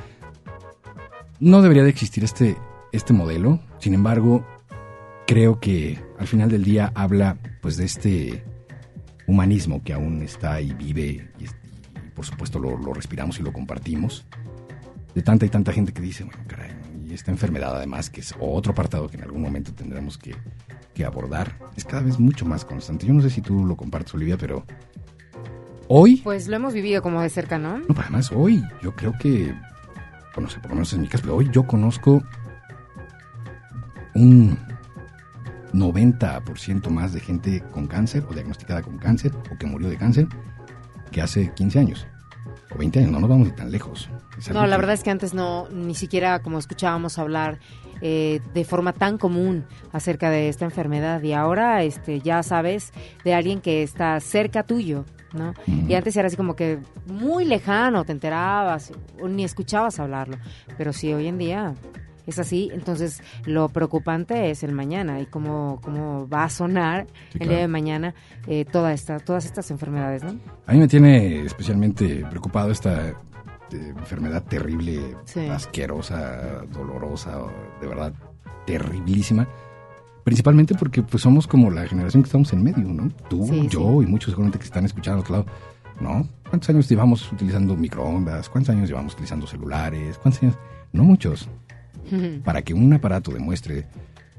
No 1.39 1.61
debería 1.61 1.83
de 1.83 1.89
existir 1.89 2.23
este, 2.23 2.57
este 2.91 3.13
modelo, 3.13 3.59
sin 3.79 3.93
embargo, 3.93 4.45
creo 5.27 5.59
que 5.59 5.99
al 6.19 6.27
final 6.27 6.49
del 6.49 6.63
día 6.63 6.91
habla 6.95 7.37
pues 7.61 7.77
de 7.77 7.85
este 7.85 8.43
humanismo 9.27 9.81
que 9.83 9.93
aún 9.93 10.21
está 10.21 10.61
y 10.61 10.73
vive 10.73 11.29
y, 11.39 11.45
por 12.13 12.25
supuesto 12.25 12.59
lo, 12.59 12.93
respiramos 12.93 13.39
y 13.39 13.43
lo 13.43 13.51
compartimos. 13.51 14.25
De 15.15 15.21
tanta 15.21 15.45
y 15.45 15.49
tanta 15.49 15.71
gente 15.71 15.93
que 15.93 16.01
dice, 16.01 16.23
bueno, 16.23 16.39
caray, 16.47 16.71
y 17.07 17.13
esta 17.13 17.31
enfermedad 17.31 17.75
además, 17.75 18.09
que 18.09 18.21
es 18.21 18.33
otro 18.39 18.71
apartado 18.71 19.07
que 19.07 19.17
en 19.17 19.23
algún 19.23 19.41
momento 19.41 19.71
tendremos 19.73 20.17
que, 20.17 20.35
que 20.93 21.05
abordar, 21.05 21.55
es 21.75 21.85
cada 21.85 22.01
vez 22.01 22.19
mucho 22.19 22.45
más 22.45 22.65
constante. 22.65 23.05
Yo 23.05 23.13
no 23.13 23.21
sé 23.21 23.29
si 23.29 23.41
tú 23.41 23.63
lo 23.65 23.75
compartes, 23.75 24.13
Olivia, 24.15 24.37
pero 24.37 24.65
hoy... 25.87 26.17
Pues 26.17 26.47
lo 26.47 26.55
hemos 26.55 26.73
vivido 26.73 27.03
como 27.03 27.21
de 27.21 27.29
cerca, 27.29 27.59
¿no? 27.59 27.77
No, 27.77 27.95
además 27.95 28.31
hoy 28.31 28.63
yo 28.81 28.95
creo 28.95 29.13
que, 29.19 29.53
bueno, 30.33 30.47
no 30.47 30.49
sé, 30.49 30.59
por 30.59 30.69
lo 30.69 30.75
menos 30.75 30.93
en 30.93 31.01
mi 31.01 31.07
caso, 31.07 31.23
pero 31.23 31.35
hoy 31.35 31.49
yo 31.51 31.67
conozco 31.67 32.23
un 34.15 34.57
90% 35.73 36.89
más 36.89 37.13
de 37.13 37.19
gente 37.19 37.63
con 37.71 37.87
cáncer 37.87 38.25
o 38.29 38.33
diagnosticada 38.33 38.81
con 38.81 38.97
cáncer 38.97 39.31
o 39.51 39.57
que 39.57 39.65
murió 39.65 39.89
de 39.89 39.97
cáncer 39.97 40.27
que 41.11 41.21
hace 41.21 41.51
15 41.53 41.79
años 41.79 42.07
o 42.73 42.77
20 42.77 42.99
años, 42.99 43.11
no 43.11 43.19
nos 43.19 43.29
vamos 43.29 43.47
de 43.47 43.53
tan 43.53 43.71
lejos. 43.71 44.09
No, 44.51 44.65
la 44.65 44.77
verdad 44.77 44.93
es 44.93 45.03
que 45.03 45.11
antes 45.11 45.33
no, 45.33 45.67
ni 45.69 45.95
siquiera 45.95 46.39
como 46.39 46.57
escuchábamos 46.57 47.19
hablar 47.19 47.59
eh, 48.01 48.41
de 48.53 48.65
forma 48.65 48.93
tan 48.93 49.17
común 49.17 49.65
acerca 49.91 50.29
de 50.29 50.49
esta 50.49 50.65
enfermedad 50.65 51.21
y 51.21 51.33
ahora 51.33 51.83
este, 51.83 52.19
ya 52.19 52.43
sabes 52.43 52.91
de 53.23 53.33
alguien 53.33 53.61
que 53.61 53.83
está 53.83 54.19
cerca 54.19 54.63
tuyo, 54.63 55.05
¿no? 55.33 55.53
Y 55.67 55.93
antes 55.93 56.15
era 56.17 56.27
así 56.27 56.35
como 56.35 56.55
que 56.55 56.79
muy 57.07 57.45
lejano, 57.45 58.03
te 58.05 58.11
enterabas 58.11 58.91
o 59.21 59.27
ni 59.27 59.43
escuchabas 59.43 59.99
hablarlo, 59.99 60.37
pero 60.77 60.93
sí 60.93 61.13
hoy 61.13 61.27
en 61.27 61.37
día 61.37 61.75
es 62.25 62.39
así, 62.39 62.69
entonces 62.73 63.21
lo 63.45 63.69
preocupante 63.69 64.49
es 64.49 64.63
el 64.63 64.71
mañana 64.71 65.19
y 65.19 65.25
cómo, 65.25 65.79
cómo 65.83 66.27
va 66.27 66.45
a 66.45 66.49
sonar 66.49 67.07
el 67.39 67.49
día 67.49 67.59
de 67.59 67.67
mañana 67.67 68.13
eh, 68.47 68.65
toda 68.65 68.93
esta, 68.93 69.19
todas 69.19 69.45
estas 69.45 69.69
enfermedades, 69.71 70.23
¿no? 70.23 70.39
A 70.65 70.73
mí 70.73 70.79
me 70.79 70.87
tiene 70.87 71.41
especialmente 71.41 72.25
preocupado 72.29 72.71
esta 72.71 73.09
eh, 73.09 73.15
enfermedad 73.71 74.43
terrible, 74.43 75.15
asquerosa, 75.51 76.63
dolorosa, 76.71 77.39
de 77.81 77.87
verdad 77.87 78.13
terriblísima. 78.65 79.47
Principalmente 80.23 80.75
porque 80.75 81.01
pues 81.01 81.21
somos 81.23 81.47
como 81.47 81.69
la 81.69 81.85
generación 81.85 82.23
que 82.23 82.27
estamos 82.27 82.53
en 82.53 82.63
medio, 82.63 82.87
¿no? 82.87 83.09
Tú, 83.29 83.45
yo 83.67 84.01
y 84.01 84.05
muchos 84.05 84.31
seguramente 84.31 84.57
que 84.57 84.65
están 84.65 84.85
escuchando 84.85 85.17
al 85.17 85.21
otro 85.21 85.35
lado. 85.37 85.45
¿No? 85.99 86.27
¿Cuántos 86.49 86.69
años 86.69 86.89
llevamos 86.89 87.31
utilizando 87.31 87.75
microondas? 87.75 88.49
¿Cuántos 88.49 88.75
años 88.75 88.89
llevamos 88.89 89.13
utilizando 89.13 89.45
celulares? 89.45 90.17
¿Cuántos 90.17 90.41
años? 90.41 90.57
No 90.91 91.03
muchos 91.03 91.47
para 92.43 92.61
que 92.61 92.73
un 92.73 92.93
aparato 92.93 93.31
demuestre 93.31 93.85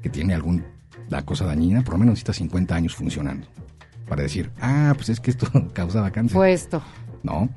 que 0.01 0.09
tiene 0.09 0.33
alguna 0.33 0.63
cosa 1.25 1.45
dañina, 1.45 1.83
por 1.83 1.93
lo 1.93 1.99
menos 1.99 2.13
necesita 2.13 2.33
50 2.33 2.75
años 2.75 2.95
funcionando. 2.95 3.47
Para 4.07 4.23
decir, 4.23 4.51
ah, 4.61 4.93
pues 4.95 5.09
es 5.09 5.19
que 5.19 5.31
esto 5.31 5.47
causaba 5.73 6.11
cáncer. 6.11 6.35
Fue 6.35 6.53
esto. 6.53 6.81
No. 7.23 7.49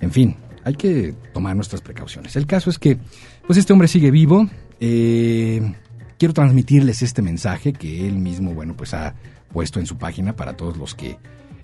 En 0.00 0.12
fin, 0.12 0.36
hay 0.64 0.74
que 0.74 1.14
tomar 1.32 1.56
nuestras 1.56 1.80
precauciones. 1.80 2.36
El 2.36 2.46
caso 2.46 2.70
es 2.70 2.78
que, 2.78 2.98
pues 3.46 3.58
este 3.58 3.72
hombre 3.72 3.88
sigue 3.88 4.10
vivo. 4.10 4.48
Eh, 4.80 5.74
quiero 6.18 6.34
transmitirles 6.34 7.02
este 7.02 7.22
mensaje 7.22 7.72
que 7.72 8.06
él 8.06 8.18
mismo, 8.18 8.54
bueno, 8.54 8.76
pues 8.76 8.94
ha 8.94 9.14
puesto 9.52 9.80
en 9.80 9.86
su 9.86 9.96
página 9.96 10.36
para 10.36 10.56
todos 10.56 10.76
los 10.76 10.94
que 10.94 11.18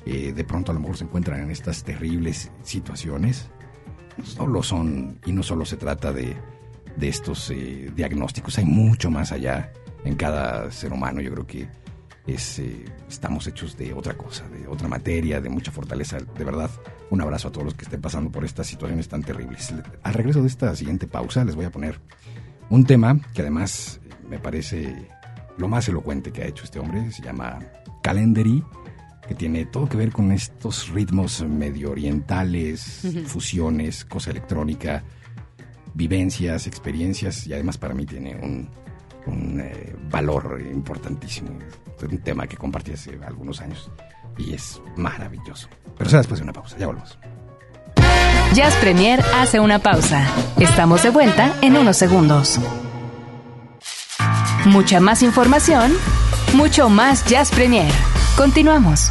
eh, 0.06 0.32
de 0.32 0.44
pronto 0.44 0.72
a 0.72 0.74
lo 0.74 0.80
mejor 0.80 0.96
se 0.96 1.04
encuentran 1.04 1.40
en 1.40 1.50
estas 1.50 1.84
terribles 1.84 2.50
situaciones. 2.62 3.48
No 4.38 4.46
lo 4.46 4.62
son, 4.62 5.18
y 5.26 5.32
no 5.32 5.42
solo 5.42 5.64
se 5.64 5.76
trata 5.76 6.12
de 6.12 6.36
de 6.96 7.08
estos 7.08 7.50
eh, 7.50 7.90
diagnósticos. 7.94 8.58
Hay 8.58 8.64
mucho 8.64 9.10
más 9.10 9.32
allá 9.32 9.72
en 10.04 10.14
cada 10.16 10.70
ser 10.70 10.92
humano. 10.92 11.20
Yo 11.20 11.32
creo 11.32 11.46
que 11.46 11.68
es, 12.26 12.58
eh, 12.58 12.84
estamos 13.08 13.46
hechos 13.46 13.76
de 13.76 13.92
otra 13.92 14.14
cosa, 14.14 14.48
de 14.48 14.66
otra 14.66 14.88
materia, 14.88 15.40
de 15.40 15.48
mucha 15.48 15.70
fortaleza. 15.70 16.18
De 16.18 16.44
verdad, 16.44 16.70
un 17.10 17.20
abrazo 17.20 17.48
a 17.48 17.52
todos 17.52 17.64
los 17.64 17.74
que 17.74 17.84
estén 17.84 18.00
pasando 18.00 18.30
por 18.30 18.44
estas 18.44 18.66
situaciones 18.66 19.08
tan 19.08 19.22
terribles. 19.22 19.74
Al 20.02 20.14
regreso 20.14 20.40
de 20.40 20.48
esta 20.48 20.74
siguiente 20.74 21.06
pausa 21.06 21.44
les 21.44 21.54
voy 21.54 21.66
a 21.66 21.70
poner 21.70 22.00
un 22.70 22.84
tema 22.84 23.18
que 23.34 23.42
además 23.42 24.00
me 24.28 24.38
parece 24.38 25.08
lo 25.58 25.68
más 25.68 25.88
elocuente 25.88 26.32
que 26.32 26.42
ha 26.42 26.46
hecho 26.46 26.64
este 26.64 26.78
hombre. 26.78 27.10
Se 27.12 27.22
llama 27.22 27.60
Calendary, 28.02 28.64
que 29.28 29.34
tiene 29.34 29.66
todo 29.66 29.88
que 29.88 29.96
ver 29.96 30.12
con 30.12 30.32
estos 30.32 30.88
ritmos 30.90 31.42
medio 31.42 31.90
orientales, 31.90 33.02
fusiones, 33.26 34.04
cosa 34.04 34.30
electrónica, 34.30 35.04
vivencias, 35.94 36.66
experiencias 36.66 37.46
y 37.46 37.54
además 37.54 37.78
para 37.78 37.94
mí 37.94 38.04
tiene 38.04 38.34
un, 38.36 38.68
eh, 39.60 39.96
valor 40.10 40.60
importantísimo. 40.60 41.58
Es 41.96 42.02
un 42.02 42.18
tema 42.18 42.46
que 42.46 42.56
compartí 42.56 42.92
hace 42.92 43.18
algunos 43.26 43.60
años 43.60 43.90
y 44.36 44.52
es 44.52 44.82
maravilloso. 44.96 45.68
Pero 45.96 46.10
será 46.10 46.20
después 46.20 46.40
de 46.40 46.44
una 46.44 46.52
pausa, 46.52 46.76
ya 46.76 46.86
volvemos. 46.86 47.18
Jazz 48.52 48.74
Premier 48.76 49.20
hace 49.34 49.58
una 49.58 49.78
pausa. 49.78 50.28
Estamos 50.60 51.02
de 51.02 51.10
vuelta 51.10 51.56
en 51.62 51.76
unos 51.76 51.96
segundos. 51.96 52.60
Mucha 54.66 55.00
más 55.00 55.22
información, 55.22 55.92
mucho 56.54 56.88
más 56.88 57.24
Jazz 57.26 57.50
Premier. 57.50 57.90
Continuamos. 58.36 59.10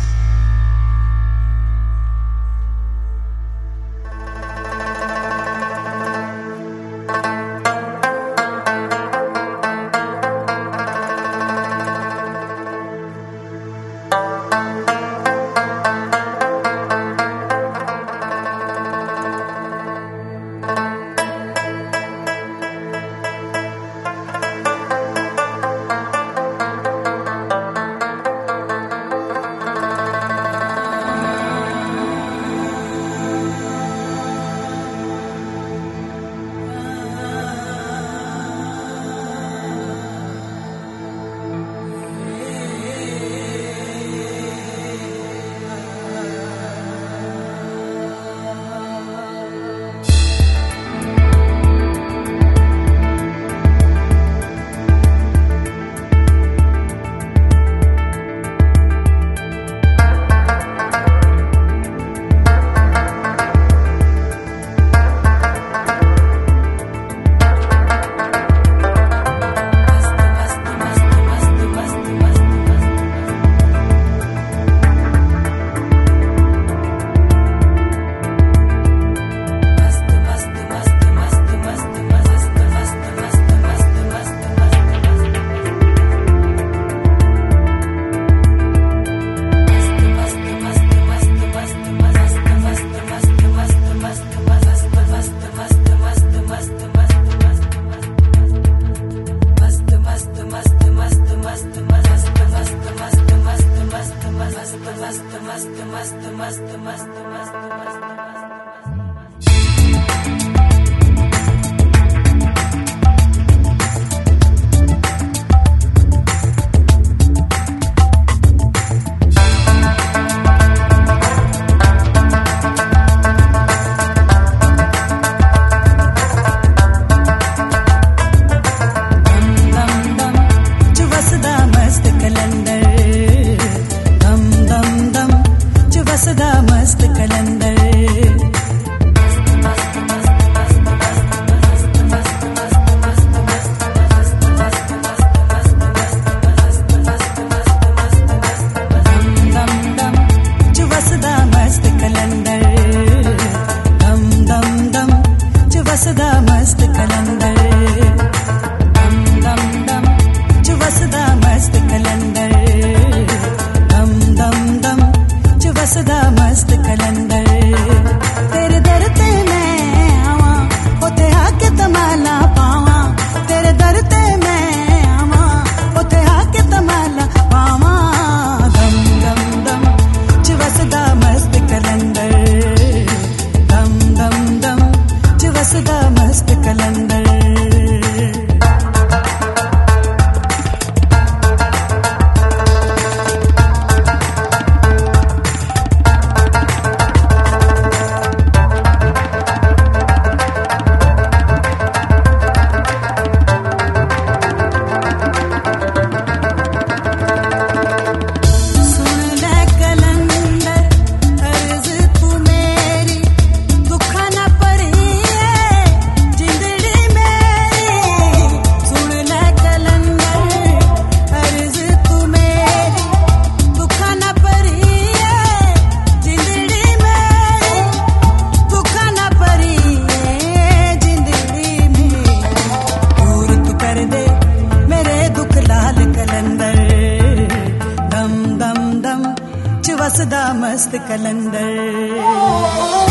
دا 240.33 240.53
مست 240.53 240.95
کلندر 241.07 243.02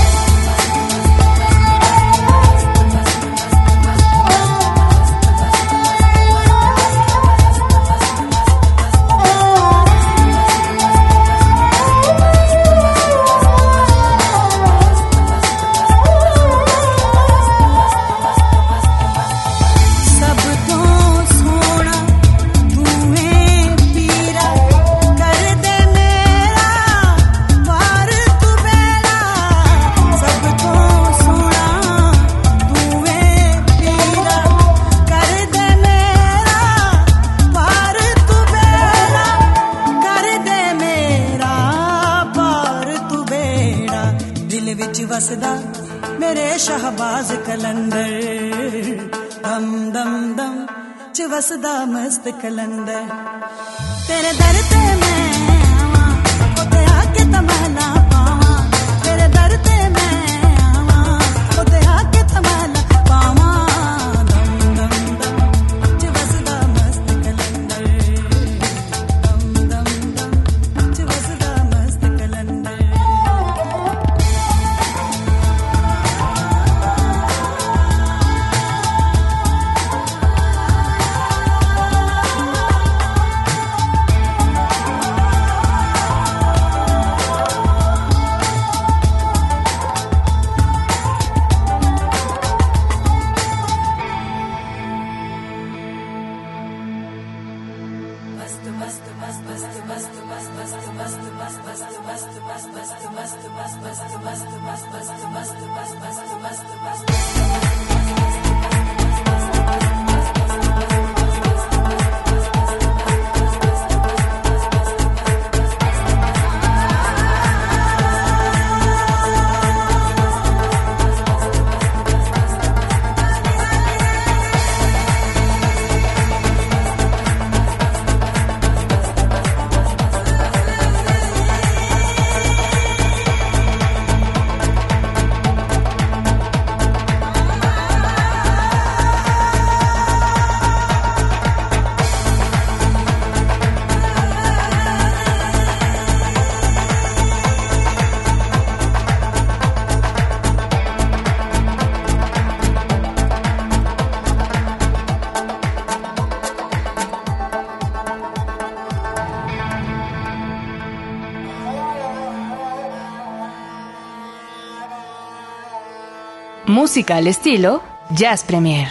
Música 166.93 167.16
al 167.16 167.26
estilo 167.26 167.82
Jazz 168.11 168.45
Premier. 168.45 168.86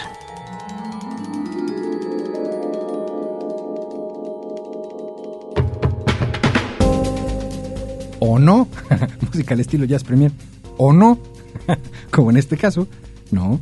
o 8.19 8.39
no, 8.39 8.67
música 9.21 9.53
al 9.53 9.59
estilo 9.59 9.85
jazz 9.85 10.03
premier, 10.03 10.31
o 10.77 10.91
no, 10.91 11.19
como 12.11 12.31
en 12.31 12.37
este 12.37 12.57
caso, 12.57 12.87
no, 13.29 13.61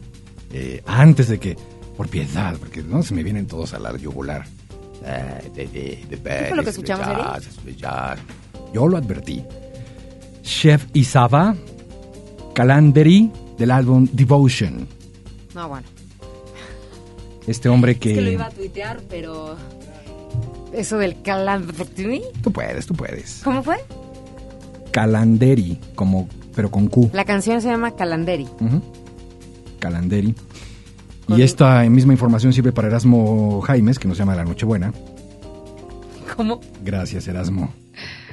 eh, 0.53 0.83
antes 0.85 1.27
de 1.27 1.37
que, 1.37 1.57
por 1.97 2.07
piedad, 2.07 2.55
porque 2.57 2.81
no 2.81 3.03
se 3.03 3.13
me 3.13 3.23
vienen 3.23 3.45
todos 3.45 3.73
a 3.73 3.79
la 3.79 3.97
yugular. 3.97 4.45
¿Qué 5.53 6.45
fue 6.47 6.55
lo 6.55 6.63
que 6.63 6.69
escuchamos? 6.69 7.09
Yo 8.73 8.87
lo 8.87 8.95
advertí. 8.95 9.43
Chef 10.43 10.85
Isaba, 10.93 11.57
Calanderi, 12.53 13.29
del 13.59 13.71
álbum 13.71 14.07
Devotion. 14.11 14.87
No, 15.53 15.69
bueno. 15.69 15.85
Este 17.45 17.69
hombre 17.69 17.97
que... 17.97 18.11
Es 18.11 18.17
que 18.17 18.21
lo 18.21 18.31
iba 18.31 18.45
a 18.45 18.49
tuitear, 18.49 19.01
pero... 19.09 19.55
Eso 20.73 20.97
del 20.97 21.21
Calandri. 21.21 22.21
Tú 22.41 22.51
puedes, 22.51 22.85
tú 22.85 22.93
puedes. 22.93 23.41
¿Cómo 23.43 23.61
fue? 23.61 23.77
Calanderi, 24.91 25.79
como, 25.95 26.29
pero 26.55 26.71
con 26.71 26.87
Q. 26.87 27.09
La 27.13 27.25
canción 27.25 27.61
se 27.61 27.67
llama 27.67 27.95
Calanderi. 27.95 28.47
Ujú. 28.59 28.81
Calanderi. 29.79 30.35
Y 31.27 31.41
esta 31.41 31.83
misma 31.89 32.13
información 32.13 32.53
sirve 32.53 32.71
para 32.71 32.87
Erasmo 32.87 33.61
Jaimes, 33.61 33.99
que 33.99 34.07
nos 34.07 34.17
llama 34.17 34.35
la 34.35 34.45
Nochebuena. 34.45 34.93
¿Cómo? 36.35 36.61
Gracias, 36.83 37.27
Erasmo. 37.27 37.73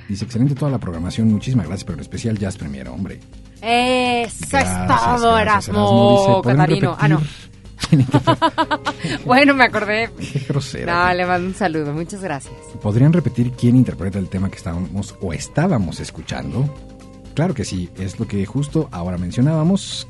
Dice, 0.09 0.25
excelente 0.25 0.55
toda 0.55 0.71
la 0.71 0.79
programación, 0.79 1.31
muchísimas 1.33 1.67
gracias, 1.67 1.85
pero 1.85 1.97
en 1.97 2.03
especial 2.03 2.39
Jazz 2.39 2.57
Premier, 2.57 2.89
hombre. 2.89 3.21
Eso 3.63 4.59
es 4.59 4.87
todo, 4.87 5.35
gracias, 5.37 5.69
Erasmo. 5.69 6.11
Dice, 6.19 6.43
¿podemos 6.43 6.67
Catarino. 6.67 6.97
Ah, 6.99 7.09
no. 7.09 7.21
bueno, 9.25 9.55
me 9.55 9.65
acordé. 9.65 10.11
Qué 10.33 10.41
grosera. 10.49 11.09
No, 11.09 11.15
le 11.15 11.27
mando 11.27 11.49
un 11.49 11.55
saludo. 11.55 11.93
Muchas 11.93 12.21
gracias. 12.23 12.55
¿Podrían 12.83 13.13
repetir 13.13 13.53
quién 13.53 13.77
interpreta 13.77 14.19
el 14.19 14.29
tema 14.29 14.51
que 14.51 14.57
estábamos 14.57 15.15
o 15.21 15.33
estábamos 15.33 16.01
escuchando? 16.01 16.73
Claro 17.35 17.55
que 17.55 17.65
sí, 17.65 17.91
es 17.97 18.19
lo 18.19 18.27
que 18.27 18.45
justo 18.47 18.89
ahora 18.93 19.19
mencionábamos. 19.19 20.09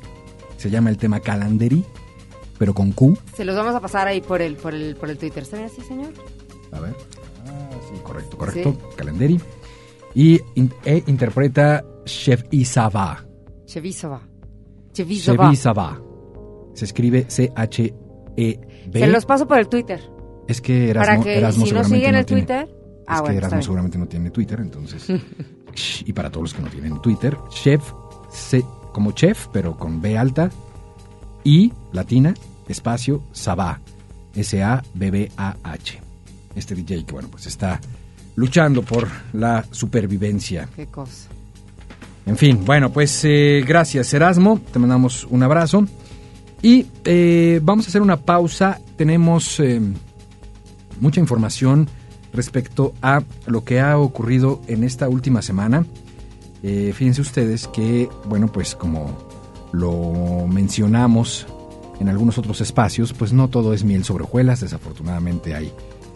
Se 0.56 0.70
llama 0.70 0.90
el 0.90 0.96
tema 0.96 1.20
Calanderi, 1.20 1.84
pero 2.58 2.72
con 2.72 2.92
Q. 2.92 3.18
Se 3.36 3.44
los 3.44 3.56
vamos 3.56 3.74
a 3.74 3.80
pasar 3.80 4.06
ahí 4.08 4.20
por 4.20 4.40
el, 4.40 4.56
por 4.56 4.74
el, 4.74 4.96
por 4.96 5.10
el 5.10 5.18
Twitter. 5.18 5.42
¿Está 5.42 5.56
bien 5.56 5.68
así, 5.70 5.82
señor? 5.82 6.12
A 6.72 6.80
ver. 6.80 6.94
Ah, 7.46 7.68
sí, 7.92 8.00
correcto, 8.02 8.38
correcto. 8.38 8.78
Calanderi. 8.96 9.40
Y 10.14 10.40
in- 10.54 10.72
e 10.84 11.02
interpreta 11.08 11.84
Chef 12.06 12.44
Isaba. 12.50 13.25
Chevisova. 13.66 14.20
Chevisova. 14.92 15.44
Chevisaba. 15.44 16.00
Se 16.74 16.84
escribe 16.84 17.26
C-H-E-B. 17.28 18.98
Se 19.00 19.06
los 19.08 19.26
paso 19.26 19.46
por 19.46 19.58
el 19.58 19.68
Twitter. 19.68 20.00
Es 20.48 20.60
que 20.60 20.90
Erasmo, 20.90 21.12
para 21.14 21.22
que 21.24 21.38
Erasmo 21.38 21.66
si 21.66 21.72
no 21.72 21.82
seguramente 21.84 21.96
siguen 21.96 22.14
el 22.14 22.26
tiene- 22.26 22.42
Twitter. 22.42 22.76
Ah, 23.08 23.14
es 23.16 23.20
bueno, 23.20 23.32
que 23.32 23.38
Erasmo 23.38 23.62
seguramente 23.62 23.98
no 23.98 24.06
tiene 24.06 24.30
Twitter, 24.30 24.60
entonces. 24.60 25.06
Y 26.06 26.12
para 26.14 26.30
todos 26.30 26.44
los 26.44 26.54
que 26.54 26.62
no 26.62 26.68
tienen 26.70 27.02
Twitter, 27.02 27.36
Chef, 27.50 27.82
C, 28.30 28.64
como 28.92 29.12
chef, 29.12 29.48
pero 29.52 29.76
con 29.76 30.00
B 30.00 30.16
alta, 30.16 30.50
y 31.44 31.70
latina, 31.92 32.32
espacio, 32.66 33.22
Sabá, 33.32 33.78
S-A-B-B-A-H. 34.34 36.00
Este 36.54 36.74
DJ 36.74 37.04
que, 37.04 37.12
bueno, 37.12 37.28
pues 37.30 37.46
está 37.46 37.78
luchando 38.36 38.80
por 38.82 39.06
la 39.34 39.66
supervivencia. 39.70 40.66
Qué 40.74 40.86
cosa. 40.86 41.28
En 42.26 42.36
fin, 42.36 42.64
bueno, 42.64 42.92
pues 42.92 43.24
eh, 43.24 43.64
gracias 43.66 44.12
Erasmo, 44.12 44.60
te 44.72 44.78
mandamos 44.78 45.24
un 45.30 45.42
abrazo. 45.42 45.86
Y 46.62 46.86
eh, 47.04 47.60
vamos 47.62 47.86
a 47.86 47.88
hacer 47.90 48.02
una 48.02 48.16
pausa. 48.16 48.80
Tenemos 48.96 49.60
eh, 49.60 49.80
mucha 51.00 51.20
información 51.20 51.88
respecto 52.32 52.94
a 53.02 53.22
lo 53.46 53.64
que 53.64 53.80
ha 53.80 53.98
ocurrido 53.98 54.60
en 54.66 54.82
esta 54.82 55.08
última 55.08 55.42
semana. 55.42 55.86
Eh, 56.62 56.92
fíjense 56.94 57.20
ustedes 57.20 57.68
que, 57.68 58.08
bueno, 58.24 58.50
pues 58.50 58.74
como 58.74 59.16
lo 59.72 60.46
mencionamos 60.48 61.46
en 62.00 62.08
algunos 62.08 62.38
otros 62.38 62.60
espacios, 62.60 63.12
pues 63.12 63.32
no 63.32 63.48
todo 63.48 63.72
es 63.72 63.84
miel 63.84 64.02
sobre 64.02 64.24
hojuelas. 64.24 64.60
Desafortunadamente 64.60 65.54
hay 65.54 65.72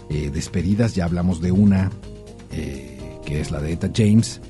eh, 0.08 0.30
despedidas. 0.32 0.94
Ya 0.94 1.04
hablamos 1.04 1.40
de 1.40 1.52
una, 1.52 1.90
que 2.50 3.40
es 3.40 3.52
la 3.52 3.60
de 3.60 3.72
Eta 3.72 3.90
James, 3.94 4.40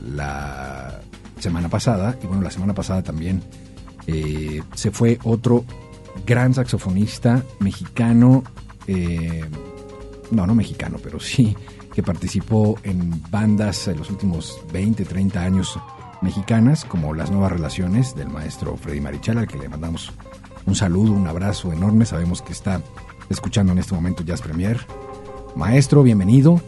la 0.00 0.81
semana 1.42 1.68
pasada. 1.68 2.16
Y 2.22 2.26
bueno, 2.26 2.42
la 2.42 2.50
semana 2.50 2.74
pasada 2.74 3.02
también 3.02 3.42
eh, 4.06 4.62
se 4.74 4.90
fue 4.90 5.18
otro 5.24 5.64
gran 6.26 6.54
saxofonista 6.54 7.42
mexicano, 7.58 8.44
eh, 8.86 9.44
no, 10.30 10.46
no 10.46 10.54
mexicano, 10.54 10.98
pero 11.02 11.20
sí 11.20 11.56
que 11.92 12.02
participó 12.02 12.78
en 12.84 13.22
bandas 13.30 13.86
en 13.88 13.98
los 13.98 14.08
últimos 14.10 14.58
20, 14.72 15.04
30 15.04 15.42
años 15.42 15.78
mexicanas, 16.22 16.84
como 16.84 17.12
Las 17.12 17.30
Nuevas 17.30 17.52
Relaciones 17.52 18.14
del 18.14 18.28
maestro 18.28 18.76
Freddy 18.76 19.00
Marichal, 19.00 19.38
al 19.38 19.48
que 19.48 19.58
le 19.58 19.68
mandamos 19.68 20.12
un 20.64 20.74
saludo, 20.74 21.12
un 21.12 21.26
abrazo 21.26 21.72
enorme. 21.72 22.06
Sabemos 22.06 22.40
que 22.40 22.52
está 22.52 22.80
escuchando 23.28 23.72
en 23.72 23.78
este 23.78 23.94
momento 23.94 24.22
Jazz 24.22 24.40
Premier. 24.40 24.78
Maestro, 25.56 26.02
bienvenido. 26.02 26.60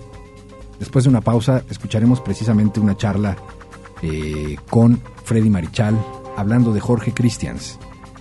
Después 0.78 1.04
de 1.04 1.10
una 1.10 1.20
pausa, 1.20 1.62
escucharemos 1.70 2.20
precisamente 2.20 2.80
una 2.80 2.96
charla 2.96 3.36
eh, 4.06 4.58
con 4.68 5.00
Freddy 5.24 5.48
Marichal 5.48 5.98
hablando 6.36 6.74
de 6.74 6.80
Jorge 6.80 7.14
Christians, 7.14 7.78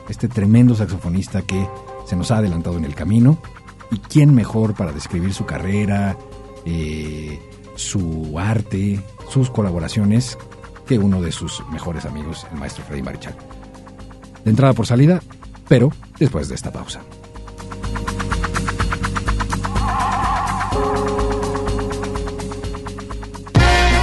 este 0.07 0.29
tremendo 0.29 0.75
saxofonista 0.75 1.41
que 1.41 1.67
se 2.05 2.15
nos 2.15 2.31
ha 2.31 2.37
adelantado 2.37 2.77
en 2.77 2.85
el 2.85 2.95
camino. 2.95 3.37
¿Y 3.91 3.97
quién 3.97 4.33
mejor 4.33 4.75
para 4.75 4.93
describir 4.93 5.33
su 5.33 5.45
carrera, 5.45 6.17
eh, 6.65 7.37
su 7.75 8.39
arte, 8.39 9.01
sus 9.29 9.49
colaboraciones, 9.49 10.37
que 10.87 10.97
uno 10.97 11.21
de 11.21 11.33
sus 11.33 11.61
mejores 11.69 12.05
amigos, 12.05 12.47
el 12.53 12.59
maestro 12.59 12.85
Freddy 12.85 13.01
Marichal? 13.01 13.35
De 14.45 14.51
entrada 14.51 14.71
por 14.71 14.87
salida, 14.87 15.21
pero 15.67 15.91
después 16.17 16.47
de 16.47 16.55
esta 16.55 16.71
pausa. 16.71 17.01